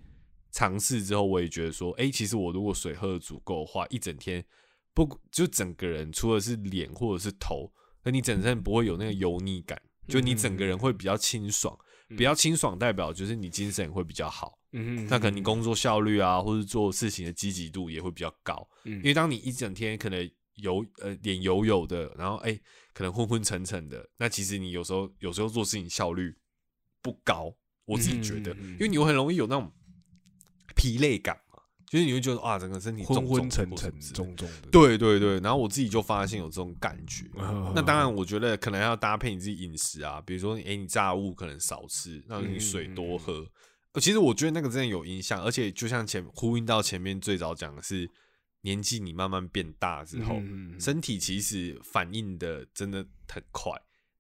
[0.52, 4.44] 尝试之后，我也觉得说，哎、其实我如果水喝的足够的话，一整天
[4.94, 7.72] 不就整个人除了是脸或者是头，
[8.04, 11.78] 那你整身不会有那个油腻感，就你整个人会比较清爽。
[12.10, 18.68] 比较清爽代表就是你精神会比较好，嗯，那可能你工作效率啊，或者做事情的积极度也会比较高。
[18.84, 22.60] 嗯因为当你一整天可能油呃脸油油的，然后哎、
[22.94, 26.36] 可能昏昏沉沉的，那其实你有时候有时候做事情效率
[27.04, 27.54] 不高，
[27.86, 29.72] 我自己觉得，因为你会很容易有那种
[30.76, 37.30] 疲累感嘛，就是你会觉得啊，整个身体昏昏沉沉重重的，对对对，然后我自己就发现有这种感觉。
[37.38, 43.46] 嗯，那当然，我觉得可能要搭配你自己饮食啊，比如说，哎、你炸物可能少吃，让你水多喝。
[43.94, 48.10] 呃其实我觉得那个真的有影响，而且就像前呼应到前面最早讲的是，
[48.62, 50.42] 年纪你慢慢变大之后，
[50.80, 53.72] 身体其实反应的真的很快，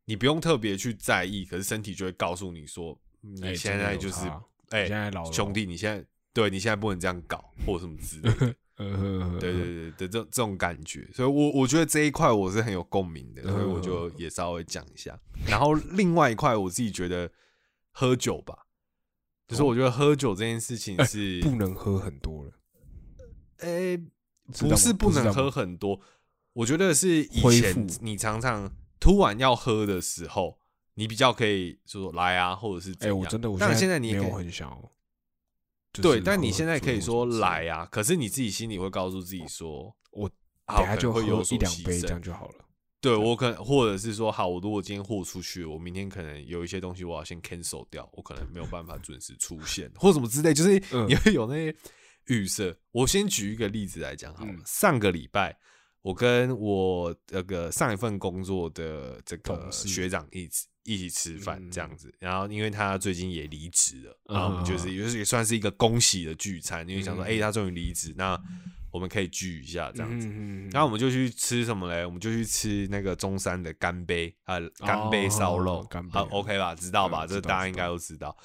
[0.05, 4.27] 你不用特别去在意，可是身体就会告诉你说，你现在就是
[4.69, 8.55] 哎、你现在老兄弟，你现在对你现在不能这样搞，或什么之类的。
[9.39, 15.17] 对对对对，这这种感觉，所以我我觉得这一块我是很有共鸣的，所以我就嗯也稍微讲一下。
[15.47, 17.31] 然后另外一块，我自己觉得
[17.91, 18.65] 喝酒吧，
[19.47, 22.51] 就是我觉得喝酒这件事情哎是，不能喝很多了，
[23.59, 23.95] 诶、
[24.51, 24.75] 知道吗？
[24.75, 26.01] 不是不能喝很多，
[26.53, 28.69] 我觉得是以前你常常
[29.03, 30.57] 突然要喝的时候，
[30.93, 33.19] 你比较可以说来啊，或者是怎哎、样。
[33.19, 34.91] 我真的，我但现在你也很想要。
[35.91, 40.31] 就是对，但你喝现在可以说来啊，可是你自己心里会告诉自己说，我
[40.65, 42.55] 啊等下就会有一两杯这样就好了。
[43.01, 51.75] 对我可能，或者是说，好，我如果今天豁出去，我明天可能有一些东西我要先 cancel 掉，我可能没有办法准时出现，或什么之类，就是嗯你会有那些
[52.27, 52.75] 预设。
[52.93, 55.57] 我先举一个例子来讲好了，嗯上个礼拜
[56.03, 68.37] 我跟我那个上一份工作的这个学长一起一起吃饭嗯这样子，然后因为他最近也离职了，然后我们就是嗯也是也算是一个恭喜的聚餐，因为想说，嗯哎，他终于离职，那
[68.91, 70.27] 我们可以聚一下这样子。
[70.29, 72.05] 嗯然后我们就去吃什么嘞？
[72.05, 76.75] 我们就去吃那个中山的干杯啊，干杯烧肉，哦干杯啊，OK 吧？
[76.75, 77.25] 知道吧？
[77.25, 78.37] 这大家应知道该都知道。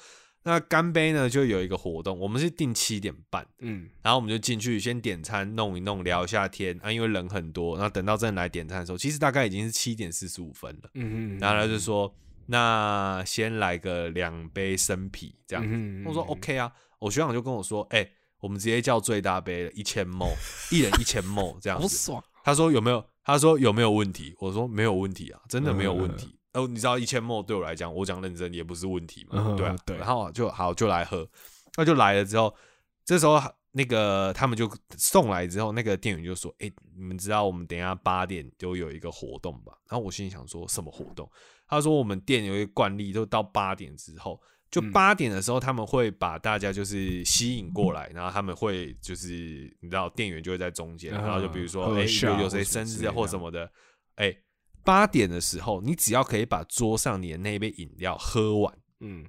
[0.43, 7.75] 那干杯呢，就有一个活动，我们是定七点半，嗯然后我们就进去先点餐，弄一弄，聊一下天啊，因为人很多。
[7.75, 10.89] 然后等到真的来点餐的时候，其实大概已经是七点四十五分了。
[10.93, 12.13] 嗯嗯，然后他就说，
[12.45, 15.73] 那先来个两杯生啤这样子。
[15.73, 18.09] 嗯我说 OK 啊，我学长就跟我说，哎、
[18.39, 20.29] 我们直接叫最大杯了，一千 m
[20.71, 21.83] 一人一千 m 这样子。
[21.83, 22.23] 好爽。
[22.43, 23.05] 他说有没有？
[23.23, 24.33] 他说有没有问题？
[24.39, 26.38] 我说没有问题啊，真的没有问嗯题。
[26.53, 31.27] 哦，你知道一千 m 对我来讲，我讲认真也不是问题嘛，嗯对啊，对然后就好就来喝，
[31.77, 32.53] 那就来了之后，
[33.05, 33.39] 这时候
[33.71, 41.29] 那个他们就送来之后，那个店员就说：“哎、你们知道我们等一下八点就有一个活动吧？”然后我心里想说什么活动？
[41.67, 44.41] 他说我们店有一个惯例，就到八点之后。
[44.71, 49.27] 就嗯八点的时候，他们会把大家就是吸引过来，然后他们会就是
[49.81, 53.67] 你知道店员就会在中间，嗯然后就比如说喝哎、有有谁生日或什么的，
[54.13, 54.31] 哎、
[54.83, 59.25] 八点的时候，你只要可以把桌上你的那一杯饮料喝完，嗯，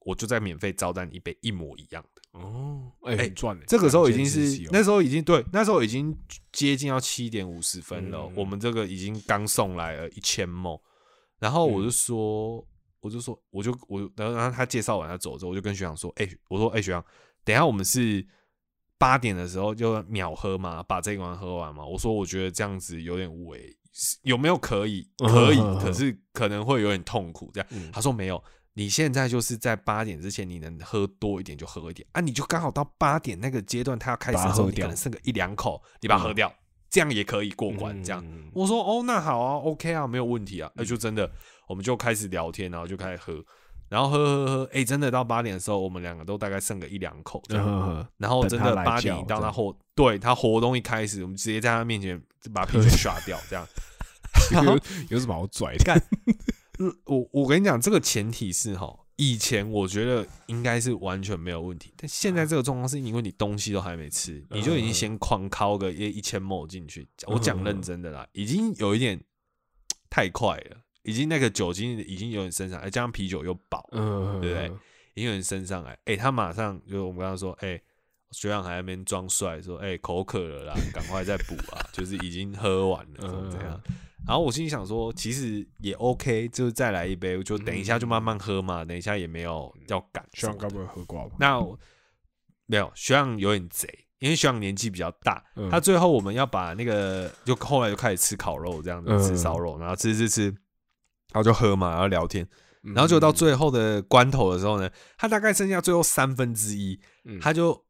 [0.00, 2.22] 我就再免费招待你一杯一模一样的。
[2.38, 6.14] 哦，哎，赚欸这个时候已经是那时候已经对，那时候已经
[6.52, 8.18] 接近要七点五十分了。
[8.18, 10.78] 嗯我们这个已经刚送来了一千梦，
[11.38, 12.68] 然后我就嗯说，
[13.00, 17.02] 我就说，我就我，然后然后他介绍完他走之后，我就跟学长说，哎、我说，哎、学长，
[17.42, 18.26] 等一下我们是
[18.98, 21.84] 八点的时候就秒喝嘛，把这一罐喝完嘛。
[21.84, 23.76] 我说，我觉得这样子有点违，
[24.22, 25.08] 有没有可以？
[25.18, 27.50] 可以，可是可能会有点痛苦。
[27.52, 28.42] 这样，嗯他说没有。
[28.78, 36.52] 你现在就是在八点之前，你能喝多一点就喝一点啊，你就刚好到八点那个阶段，他要开始的时候，把它喝掉你可能剩个一两口，你把它喝掉，
[36.90, 38.04] 这样也可以过关。
[38.04, 40.70] 这样，嗯我说哦，那好啊，OK 啊，没有问题啊。
[40.74, 41.30] 那、就真的，
[41.68, 43.42] 我们就开始聊天，然后就开始喝，
[43.88, 47.64] 然后喝喝喝，哎、真的到八点的时候，我们两个都大概剩个一两口这样。
[47.66, 52.20] 嗯然后真的八点到他活，对他活动一开始，我们直接在他面前
[52.52, 53.66] 把瓶子刷掉，这样。
[54.64, 54.78] 有
[55.10, 56.02] 有什么好拽的？
[57.06, 67.08] 我我跟你讲，这个前提是哈，以前我觉得应该是完全没有问题，但现在这个状况是因为你东西都还没吃，你就已经先狂敲个一一千亩进去。
[67.28, 69.18] 我讲认真的啦，已经有一点
[70.10, 70.76] 太快了，
[71.06, 74.66] 已经那个酒精已经有点升上来，加上啤酒又饱，嗯，对不对？
[75.14, 75.96] 已经有点升上来。
[76.04, 77.80] 哎、他马上就我们刚刚说，哎、
[78.32, 83.80] 学长还在那边装帅，说，哎、口渴了啦， 赶快再补啊， 就是已经喝完了，怎么怎样？
[84.26, 90.58] 然后我心里想说，其实也 OK，就是再来一杯，就等一下就慢慢喝嘛，等一下也没有要赶什么的。
[90.58, 91.36] 学长该不会喝挂吧？
[91.38, 91.78] 那我
[92.66, 93.88] 没有学长有点贼，
[94.18, 100.52] 因为学长年纪比较大，嗯他最后我们要把那个就后来就开始吃烤肉这样子，嗯吃烧肉，然后吃吃吃，
[101.36, 102.42] 然后就喝嘛，然后聊天，
[102.82, 107.84] 嗯然后就到最后的关头的时候呢，他大概剩下最后三分之一，嗯他就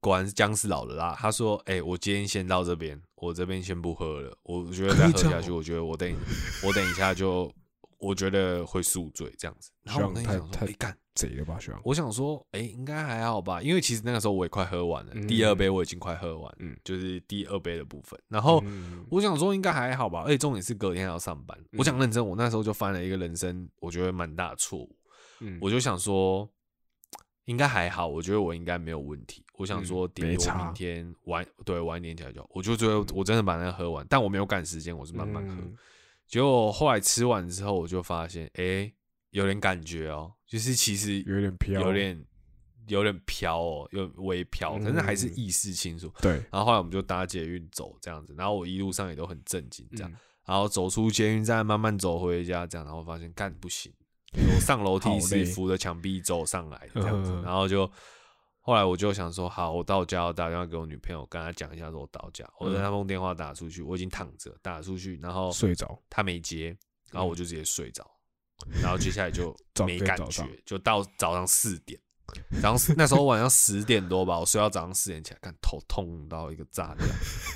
[0.00, 6.14] 果然是僵尸老了啦，他说：“哎、我今天先到这边，我这边先不喝了，我觉得再喝下去，我觉得我等
[6.62, 7.50] 我等一下就
[8.00, 11.80] 我觉得会宿醉这样子。”然后我那天想说：“学长太哎、干。”贼了吧，学长？
[11.84, 18.18] 我想说，哎、应该还好吧，因为其实那个时候我也快喝完了，嗯第二杯我已经快喝完，嗯就是第二杯的部分。
[18.28, 21.58] 然后嗯我想说应该还好吧，而且重点是隔天还要上班。
[21.72, 24.96] 我讲认真，我那时候就犯了一个人生我觉得蛮大的错误，
[25.40, 26.48] 嗯我就想说
[27.46, 29.44] 应该还好，我觉得我应该没有问题。
[29.58, 35.54] 我想说嗯顶多明天晚对晚一点起来就好，我就觉得我真的把那个喝完，但我没有赶时间，我是慢慢喝。
[35.54, 35.76] 嗯
[36.30, 38.90] 结果后来吃完之后，我就发现，哎、
[39.30, 42.24] 有点感觉哦，就是其实有点飘，有点
[42.86, 46.08] 有点飘哦，有微飘，可是还是嗯意识清楚。
[46.22, 50.16] 对，然后后来我们就搭捷运走这样子，然后我一路上也都很震惊这样，嗯
[50.46, 53.92] 然后走出捷运站，慢慢走回家这样，然后发现干不行，
[54.32, 57.90] 我上楼梯是扶着墙壁走上来的这样子嗯，然后就。
[58.70, 62.72] 后来我就想说，好，我到家，我打电话给我女朋友，跟她讲一下说我到家，我嗯。
[62.72, 66.68] 在那通电话打出去，我已经躺着打出去，然后睡着，她没接，
[67.10, 68.08] 然后我就直接睡着，
[68.80, 69.52] 然后接下来就
[69.84, 72.00] 没感觉就到早上四点，
[72.62, 77.04] 早上那时候晚上十点多吧，我睡到早上四点起来，看头痛到一个炸掉，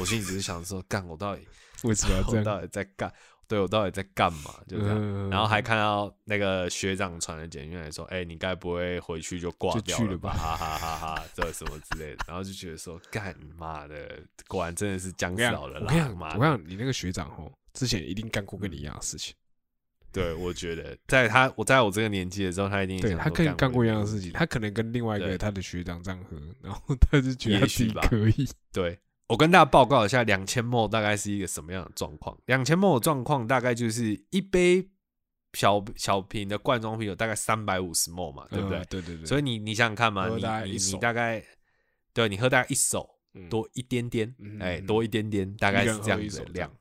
[0.01, 1.47] 我心里只是想说，干我到底
[1.85, 2.45] 为什么要这我样？
[2.45, 3.15] 到底在干？
[3.47, 4.55] 对我到底在干嘛？
[4.67, 4.99] 就这样。
[4.99, 16.33] 嗯然后还看到那个学长传的简讯来说：“哎、你该不会回去就挂就掉了吧哈哈哈哈，这什么之类的。”然后就觉得说：“干妈的，果然真的是讲，我跟你啦！
[16.35, 19.35] 我跟你讲，你那个学长哦，之前一定干过跟你一样的事情。
[20.13, 28.49] 对我觉得，在他我在我这个年纪的时候，他一定对他可以干过一样的事情，他可能跟另外一个他的学长这样喝，然后他就觉得他自己也许吧可以。
[28.73, 29.01] 对
[29.35, 32.39] 我跟大家报告一下，两千沫大概是一个什么样的状况？
[32.47, 34.89] 两千沫的状况大概就是一杯
[35.55, 38.78] 小小瓶的罐装啤酒，大概三百五十沫嘛，对不对？
[38.78, 41.45] 嗯对对对，所以你你想想看嘛，你你大概一手你大概
[42.12, 46.72] 对你喝大概一手嗯多一点点，嗯哎、嗯多一点点，大概是这样子的量。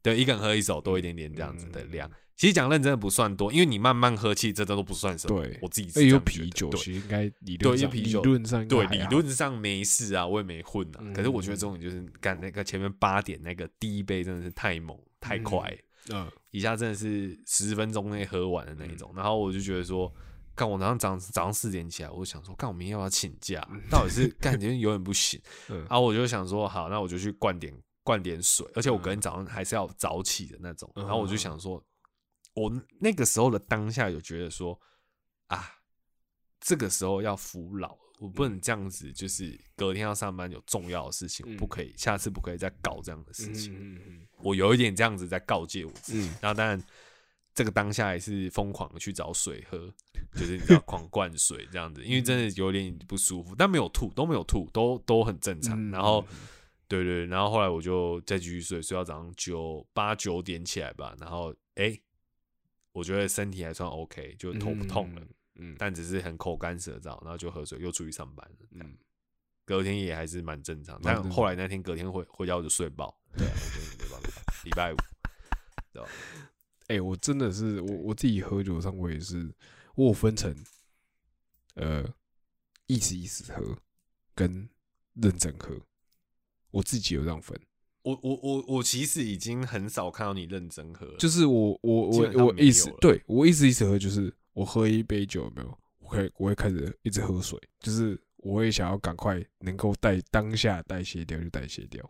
[0.00, 2.10] 对，一个人喝一手多一点点这样子的嗯量。
[2.42, 5.40] 其实讲认真的不算多，因为你慢慢喝，其实这都不算什么。
[5.40, 10.98] 对我自己是那有啤酒，对其实应该理对论上理论上对，理论上没事啊，我也没混啊。
[10.98, 15.72] 嗯可是我觉得重点就是干那个前面八点那个第一杯真的是太猛太快，
[16.10, 19.12] 嗯一下真的是十分钟内喝完的那一种。
[19.14, 20.12] 然后我就觉得说，
[20.56, 23.64] 干我早上早早上四点起来，我就想说，干我明天要不要请假？
[23.88, 25.40] 到底是干今天有点不行。
[25.70, 27.72] 嗯然后我就想说，好，那我就去灌点
[28.02, 30.90] 灌点水，而且我隔天早上还是要早起的那种。
[30.96, 31.80] 嗯然后我就想说，
[32.54, 34.78] 我那个时候的当下有觉得说，
[35.46, 35.78] 啊，
[36.60, 43.74] 这个时候要服老，我不能这样子，就是隔天要上班有重要的事情，嗯不可以，下次不可以再搞这样的事情。
[43.74, 46.28] 嗯嗯我有一点这样子在告诫我自己。
[46.28, 46.82] 嗯然后当然，
[47.54, 49.78] 这个当下也是疯狂的去找水喝，
[50.34, 55.78] 就是你知道 狂灌水这样子，因为真的有点不舒服，但没有吐，都没有吐，都都很正常。
[55.78, 56.24] 嗯然后，
[56.88, 61.14] 对对，然后后来我就再继续睡，睡到早上九八九点起来吧。
[61.18, 61.98] 然后，哎、
[62.92, 65.26] 我觉得身体还算 OK，就头不痛了，
[65.56, 68.66] 嗯但只是很口干舌燥，然后就喝水，又出去上班了。
[68.72, 68.96] 嗯
[69.64, 74.96] 隔天也还是蛮正常，但后来那天隔天回回家我就睡爆，对啊，我就没办法，礼拜五，
[75.92, 76.08] 对吧？
[76.88, 79.54] 哎、我真的是我我自己喝酒上，我也是，
[79.94, 80.54] 我有分成，
[81.74, 82.04] 呃，
[82.86, 83.78] 意思意思喝
[84.34, 84.68] 跟
[85.14, 85.80] 认真喝，
[86.72, 87.58] 我自己有这样分，
[88.02, 102.02] 我我我我其实已经很少看到你认真喝了，就是我我我我一直对我一直一直喝，就是我喝一杯酒有没有，我会我会开始一直喝水，就是我会想要赶快能够代当下代谢掉就代谢掉，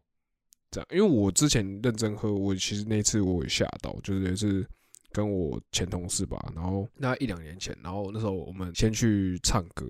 [0.70, 4.66] 这样，因为我之前认真喝，我其实那次我有吓到，就是也是
[5.12, 9.86] 跟我前同事吧，然后那一两年前，然后那时候我们先去唱歌，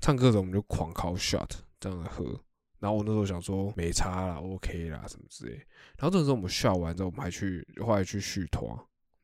[0.00, 1.48] 唱歌的时候我们就狂烤 shot
[1.80, 2.38] 这样喝，
[2.80, 5.52] 然后我那时候想说没差啦，OK 啦什么之类，
[5.96, 8.64] 然后这时候我们 shot 完之后，我们还去后来去续团。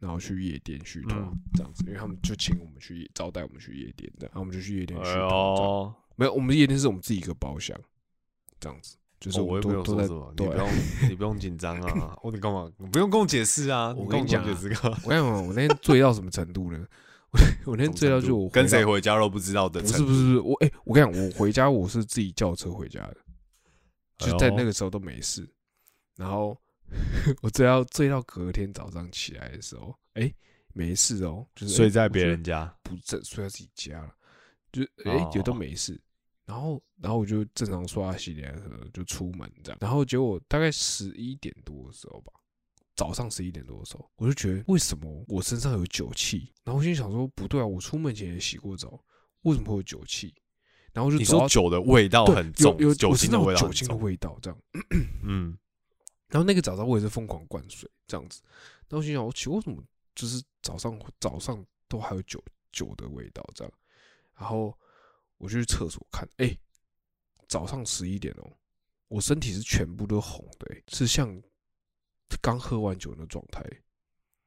[0.00, 7.74] 然后去夜店续团、嗯这样子，因为他们就请我们去招待我们去夜店的，然后我们就去夜店续哎团没有，我们夜店是我们自己一个包厢，
[8.60, 10.68] 这样子，就是哦我也没有们都都在说什么，你不用
[11.08, 12.70] 你不用紧张啊，我你干嘛？
[12.76, 14.98] 你不用跟我解释啊，我跟你讲啊我解释干嘛？
[15.04, 16.86] 我跟你讲，我那天醉到什么程度呢？
[17.30, 19.80] 我我那天醉到就我跟谁回回家都不知道的？
[19.82, 23.16] 程度，不是不是不是，我哎、我跟你讲，我回家我是自己叫车回家的，
[24.18, 25.48] 就在那个时候都没事。
[26.16, 26.56] 然后
[27.42, 30.32] 我醉到醉到隔天早上起来的时候，哎、
[30.72, 34.14] 没事哦，就是睡在别人家，不正，睡在自己家了，
[34.72, 36.00] 就是哎、哦也都没事。
[36.46, 39.78] 然后，然后我就正常刷牙洗脸的时候就出门这样。
[39.80, 42.30] 然后结果大概十一点多的时候吧，
[42.94, 46.52] 早上十一点多的时候，我就觉得为什么我身上有酒气？
[46.62, 49.02] 然后我心想说不对啊，我出门前也洗过澡，
[49.40, 50.34] 为什么会有酒气？
[50.94, 54.58] 然后就你说酒的味道很重，酒精的味道酒精的重，味道这样。
[55.22, 55.58] 嗯，
[56.28, 58.40] 然后那个早上我也是疯狂灌水这样子，
[58.88, 59.82] 然后我心想，我奇怪为什么
[60.14, 62.42] 就是早上早上都还有酒
[62.72, 63.72] 酒的味道这样，
[64.38, 64.72] 然后
[65.38, 66.56] 我就去厕所看，哎、
[67.48, 68.52] 早上十一点哦、
[69.08, 71.42] 我身体是全部都红的、欸，是像
[72.40, 73.64] 刚喝完酒的状态，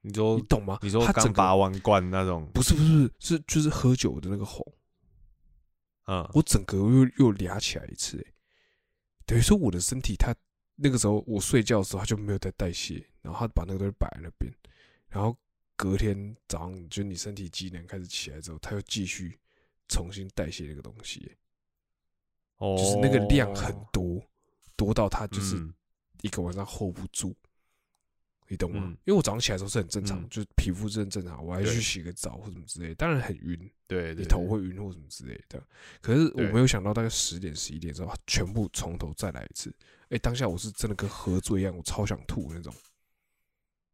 [0.01, 0.79] 你说你懂吗？
[0.81, 4.65] 你说他刚拔完罐那种，不是不是是就是喝酒的那个红，
[6.07, 8.33] 嗯，我整个又又俩起来一次、欸，
[9.25, 10.35] 等于说我的身体它
[10.75, 14.51] 那个时候我睡觉的时候它就没有在代谢，然后它把那个东西摆在那边，
[15.07, 15.37] 然后
[15.75, 19.37] 隔天早上就你身体机能开始起来之后，它又继续
[19.87, 21.37] 重新代谢那个东西、欸。
[22.57, 24.21] 哦，就是那个量很多，
[24.75, 25.73] 多到它就是嗯。
[26.23, 27.35] 一个晚上 hold 不住。
[28.47, 28.81] 你懂吗？
[28.85, 35.61] 嗯因为我早上起来的时候是很正常，嗯就是皮肤是很正常，我还对去洗个澡或什么之类的，当然很晕，对对，你头会晕或什么之类的。
[36.01, 39.73] 可是我对没有想到，大概十点十一点之后，全部从头再来一次。
[40.09, 42.73] 哎、当下我是真的跟喝醉一样，我超想吐那种，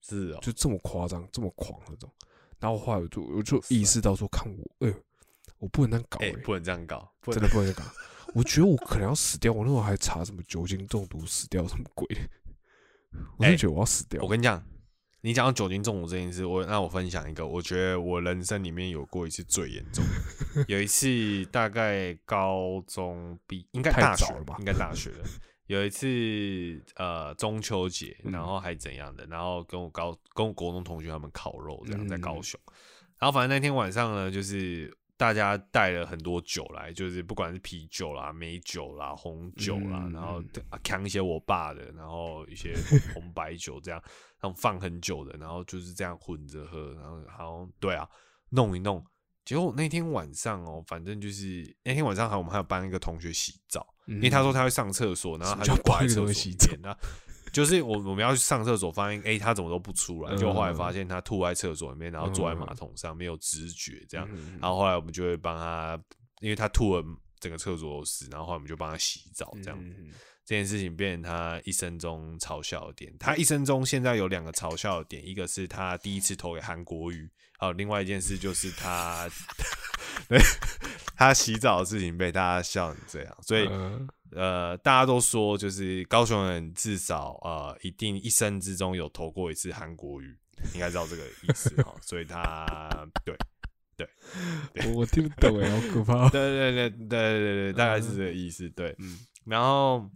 [0.02, 2.12] 是哦，就这么夸张、这么狂那种。
[2.60, 4.96] 然后后来我就我就意识到说，看我，哎、呦，
[5.58, 7.96] 我不能这样搞、哎，哎、不能这样搞，不真能的不能这样搞。
[8.36, 9.52] 我觉得我可能要死掉。
[9.52, 12.22] 我那时候还查什么酒精中毒死掉什么鬼的，
[13.38, 14.22] 我哎就觉得我要死掉。
[14.22, 14.64] 我跟你讲，
[15.22, 20.04] 你讲到酒精中毒这件事，我那我分享一个，我觉得我人生里面有过一次最严重
[20.56, 25.26] 的，有一次大概高中毕，应该大学了吧应该大学了。
[25.68, 26.08] 有一次
[26.98, 32.60] 呃中秋节，嗯然后还怎样的，然后跟我高跟我国中同学他们烤肉，这样在嗯高雄。
[33.18, 34.94] 然后反正那天晚上呢，就是
[35.24, 40.44] 大家带了很多酒来，就是不管是啤酒啦、美酒啦、红酒啦，嗯然后
[40.84, 42.76] 扛一些我爸的，然后一些
[43.16, 44.04] 红白酒这样，
[44.42, 48.06] 然后放很久的，然后就是这样混着喝，然后好像对啊，
[48.50, 49.02] 弄一弄。
[49.46, 56.98] 结果那天晚上哦，反正就是那天晚上还我们还有帮一个同学洗澡，因因为他说他会上厕所，然后他叫就挂在厕所帮一个洗里面，那
[57.54, 65.98] 就是我我们要去上厕所，发现哎、诶他怎么都不出来，嗯结果后来发现他吐在厕所里面，然后坐在嗯马桶上没有知觉这样，嗯然后后来我们就会帮他，
[66.42, 67.04] 因为他吐了
[67.40, 69.80] 整个厕所都是，然后后来我们就帮他洗澡这样
[70.46, 73.14] 这件事情变成他一生中嘲笑的点。
[73.20, 77.30] 他一生中现在有两个嘲笑的点，一个是他第一次投给韩国瑜，
[77.60, 79.30] 还有另外一件事就是他，
[80.28, 80.40] 对
[81.16, 83.70] 他洗澡的事情被大家笑成这样，所以。
[84.36, 90.38] 呃呃，大家都说就是高雄人至少呃一定一生之中有投过一次韩国语，
[90.74, 92.68] 应该知道这个意思哈，所以他
[93.26, 93.36] 对
[93.96, 94.08] 对,
[94.74, 96.30] 对我听不懂哎，好可怕哦。
[96.32, 98.70] 对对对对对对对，大概是这个意思。
[98.70, 100.10] 对，嗯然后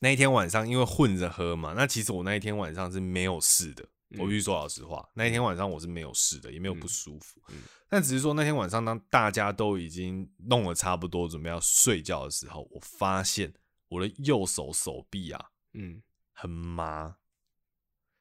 [0.00, 3.84] 那一天晚上因为混着喝嘛，那其实我那一天晚上是没有事的。
[4.18, 7.40] 我必须说老实话，那一天晚上我是没有事的，也没有不舒服。
[7.48, 7.56] 嗯。
[7.88, 13.52] 但只是说那天晚上，当大家都已经弄得差不多，准备要睡觉的时候，我发现
[13.88, 16.02] 我的右手手臂啊嗯，
[16.32, 17.16] 很麻，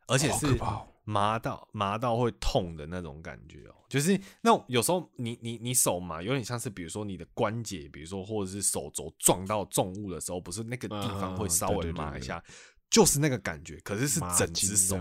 [0.08, 0.60] 而且是
[1.06, 12.44] 麻到麻到会痛的那种感觉哦，就是那种有时候你你你手麻，有点像是比如说你的关节，比如说或者是手肘撞到重物的时候，不是那个地方会稍微麻一下，
[12.90, 14.98] 就是那个感觉，可是是整只手，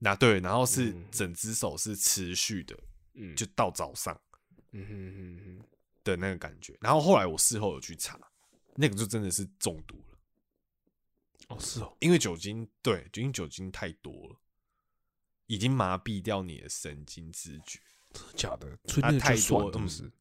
[0.00, 1.06] 那对，然后是嗯。
[1.12, 2.76] 整只手是持续的，
[3.14, 3.36] 嗯。
[3.36, 4.20] 就到早上。
[4.72, 5.64] 嗯哼嗯哼
[6.04, 8.18] 的那个感觉，然后后来我事后有去查，
[8.76, 10.18] 那个就真的是中毒了，
[11.48, 14.36] 哦是哦，因为酒精对，因为酒精太多了，
[15.46, 17.80] 已经麻痹掉你的神经知觉。
[18.12, 18.78] 真的假的？
[18.86, 20.12] 所以它那个就太多了是不是？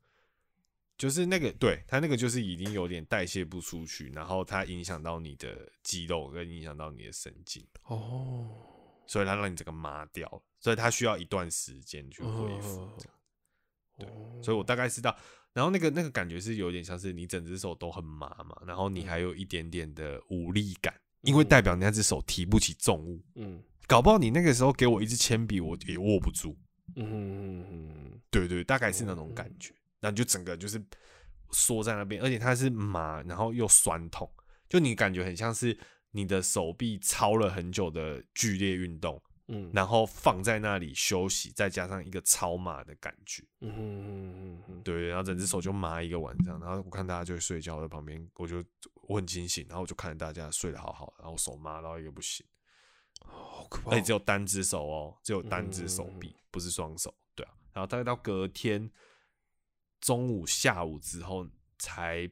[0.98, 8.79] 就是那个，对它那个就是已经有点代谢不出去，然后它影响到你的肌肉，跟影响到你的神经，哦，
[9.10, 12.82] 所以它让你整个麻掉了，所以它需要一段时间去恢复。
[12.82, 12.94] 哦
[13.98, 15.14] 对哦所以我大概知道，
[15.52, 20.94] 然后那个那个感觉是有点像是你整只手都很麻嘛，然后你还有一点点的无力感，
[21.24, 26.56] 因为代表你那只手提不起重物，嗯搞不好你那个时候给我一支铅笔，我也握不住。
[26.96, 30.82] 嗯嗯嗯对对，大概是那种感觉，那你就整个就是
[31.52, 34.32] 缩在那边，而且它是麻，然后又酸痛，
[34.70, 35.78] 就你感觉很像是
[36.12, 39.70] 你的手臂操了很久的剧烈运动，嗯。
[39.74, 48.64] 然后放在那里休息，再加上一个超麻的感觉，嗯嗯嗯对，然后整只手就麻一个晚上，然后我看大家就睡觉，在旁边我就
[49.04, 52.46] 我很清醒，然后我就看着大家睡得好好，然后手麻到一个不行，
[53.22, 57.54] 好可怕哦，而且只有单只手哦，只有单只手臂，不是双手，对啊。
[57.74, 58.90] 然后大概到隔天
[60.02, 61.48] 中午、下午之后
[61.78, 62.30] 才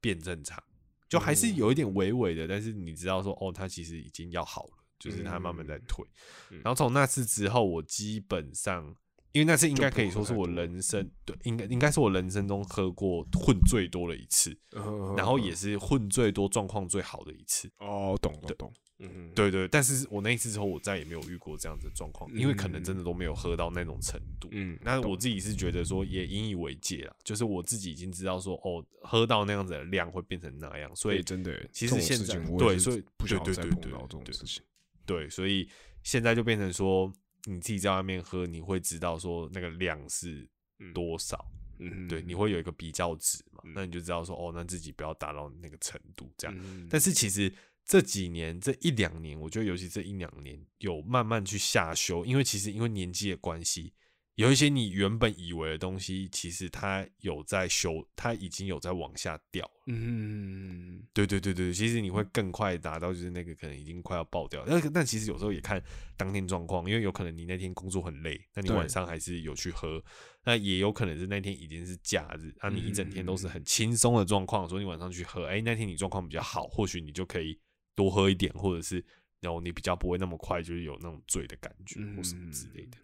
[0.00, 0.62] 变正常，
[1.08, 6.04] 就还是有一点微微的，但是你知道说，哦，他其实已经要好了，就是他慢慢在退。
[6.50, 6.60] 嗯。
[6.62, 8.94] 然后从那次之后，我基本上，
[9.32, 17.70] 因为那次应该可以说是我人生对，应该应该是我人生中喝过混最多的一次，嗯然后也是混最多、状况最好的一次。
[17.78, 24.48] 哦，懂懂懂，嗯，对对，但是我那一次之后，我再也没有遇过这样子的状况，因为可能嗯真的都没有喝到那种程度。
[24.50, 34.62] 嗯，那我自己是觉得说也引以为戒了，就是我自己已经知道说哦，喝到那样子的量会变成那样，所以真的，其实现在对所以不想要再碰到这种事情。
[35.04, 35.68] 对，所以
[36.02, 37.12] 现在就变成说
[37.48, 40.46] 你自己在外面喝，你会知道说那个量是
[40.92, 46.56] 多少，嗯，对，你会有一个比较值嘛，嗯那你就知道说哦，那自己不要达到那个程度这样。
[46.58, 47.52] 嗯，但是其实
[47.84, 53.94] 这几年这一两年，我觉得尤其这一两年有慢慢去下修，因为其实因为年纪的关系，
[54.38, 59.82] 有一些你原本以为的东西，其实它有在修，它已经有在往下掉了。
[59.88, 65.82] 嗯，对对对对，其实你会更快达到就是那个可能已经快要爆掉，但但其实有时候也看
[66.16, 70.00] 当天状况，因为有可能你那天工作很累，那你晚上还是有去喝，
[70.44, 77.58] 那也有可能是那天已经是假日，啊，你一整天都是很轻松的状况，所以你晚上去喝，哎、那天你状况比较好，或许你就可以
[77.96, 79.04] 多喝一点，或者是
[79.40, 82.98] 然后你比较不会那么快就是有那种醉的感觉或什么之类的，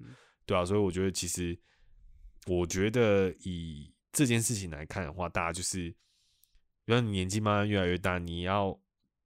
[0.47, 1.59] 对啊，所以我觉得其实
[2.47, 5.87] 我觉得以这件事情来看的话，大家就是，
[6.85, 8.79] 因为你年纪慢慢越来越大，你要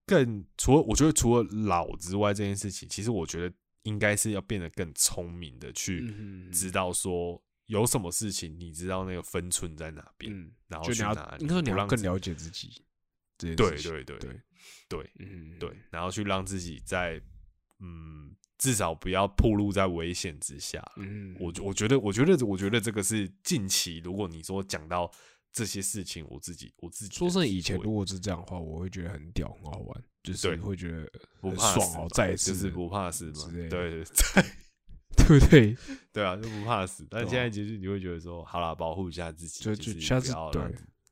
[0.07, 12.85] 更除了我觉得除了老之外，这件事情其实我觉得应该是要变得更聪明的去嗯知道说有什么事情，你知道那个分寸在哪边，嗯，然后去哪里，应该说你要更了解自己。
[13.37, 14.19] 对对对对
[14.89, 17.23] 对嗯对，然后去让自己在
[17.79, 20.85] 嗯至少不要暴露在危险之下。
[20.97, 25.11] 嗯，我我觉得，我觉得，我觉得这个是近期，如果你说讲到
[25.53, 34.05] 这些事情，我自己我自己说真的，的体会以前如果是这样的话，我会觉得很屌，很好玩，就是对会觉得不怕死嘛，哦再一次就是不怕死嘛对的对
[35.17, 35.77] 对不对？
[36.13, 37.07] 对啊，就不怕死。
[37.11, 40.63] 但现在其实你会觉得说，好啦，保护一下自己，就是下次对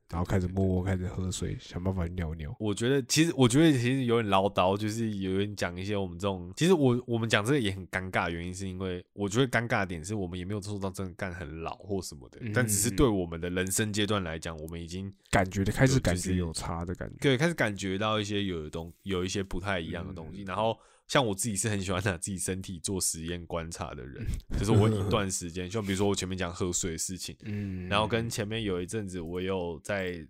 [0.09, 2.55] 然后开始默默开始喝水，想办法尿尿。
[2.61, 20.79] 我觉得其实，我觉得其实有点唠叨，就是有人讲一些我们这种，其实我我们讲这个也很尴尬，原因是因为我觉得尴尬的点是我们也没有做到真的干很老或什么的，但只是嗯对我们的人生阶段来讲，我们已经感觉的开始感觉有差的感觉，对开始感觉到一些有的东有一些不太一样的东西，然后。
[21.09, 24.27] 像我自己是很喜欢拿自己身体做实验观察的人，
[24.59, 30.27] 就是我一段时间，像比如说我前面讲喝水的事情， 嗯，然后跟前面有一阵子，我有在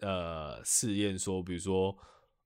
[0.00, 1.94] 呃试验说，比如说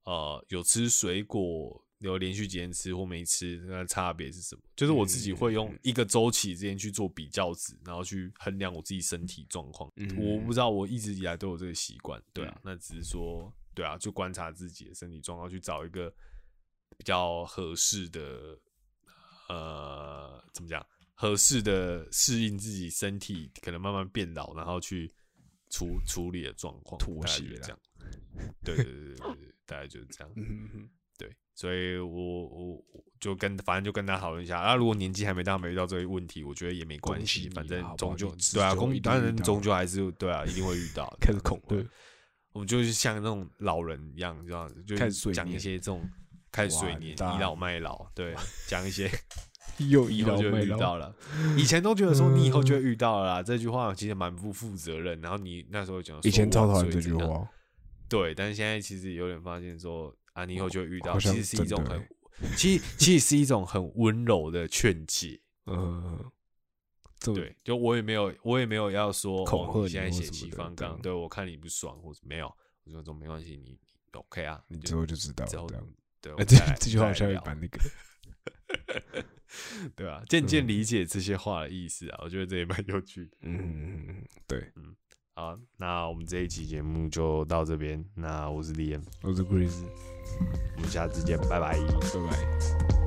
[0.04, 4.62] 呃有吃水果，有连续几天吃或没吃，那差别是什么？
[4.74, 9.88] 就是我自己会用一个周期之间去做比较值，然后去衡量我自己身体状况。
[9.96, 16.12] 嗯我不知道我一直以来都有这个习惯，对啊，那只是说对啊，就观察自己的身体状况，去找一个
[16.96, 18.58] 比较合适的
[19.48, 20.84] 呃怎么讲？
[21.14, 25.12] 合适的适应自己身体可能慢慢变老，然后去
[25.68, 27.78] 处处理的状况，妥协啦这样。
[28.64, 30.32] 对对对对大概就是这样。
[31.18, 34.58] 对，所以我我我就跟反正就跟他讨论一下。
[34.58, 41.90] 那、如果年纪还没到，没遇到这些问题，我觉得也没关系，反正终究你对啊，公当然终究还是对啊，一定会遇到 开始恐对吓，
[42.52, 46.08] 我们就是像那种老人一样，这样子，就开始讲一些这种
[46.50, 48.34] 开始碎完念，倚老卖老，对，
[48.66, 49.10] 讲一些
[49.90, 51.14] 又倚以后就会遇老卖老，到了。
[51.56, 55.20] 以前都觉得说你以后就会遇到了啦，这句话其实蛮不负责任。
[55.20, 57.48] 然后你那时候讲，以前超讨厌厌这句，话，
[58.08, 62.08] 对，但是现在其实有点发现说啊，你以后就会遇到，其实是一种很，
[62.56, 65.40] 其实其实是一种很温柔的劝解。
[65.70, 66.24] 嗯，
[67.22, 72.50] 对，就我也没有，我也没有要说哦恐吓你你现在血气方刚，对我看你不爽或者没有，
[72.84, 73.78] 我说这没关系，你你
[74.12, 75.86] OK 啊，你就之后就知道之后这样。
[76.20, 79.24] 对，这这句话好像也蛮那个，
[79.96, 83.30] 对啊，渐渐嗯理解这些话的意思啊，我觉得这也蛮有趣的。
[83.42, 88.04] 嗯对 嗯，对，好，那我们这一期节目就到这边。
[88.14, 89.84] 那我是李岩，我是 Chris，
[90.76, 91.78] 我们下次见，拜拜。
[91.78, 92.97] 拜拜。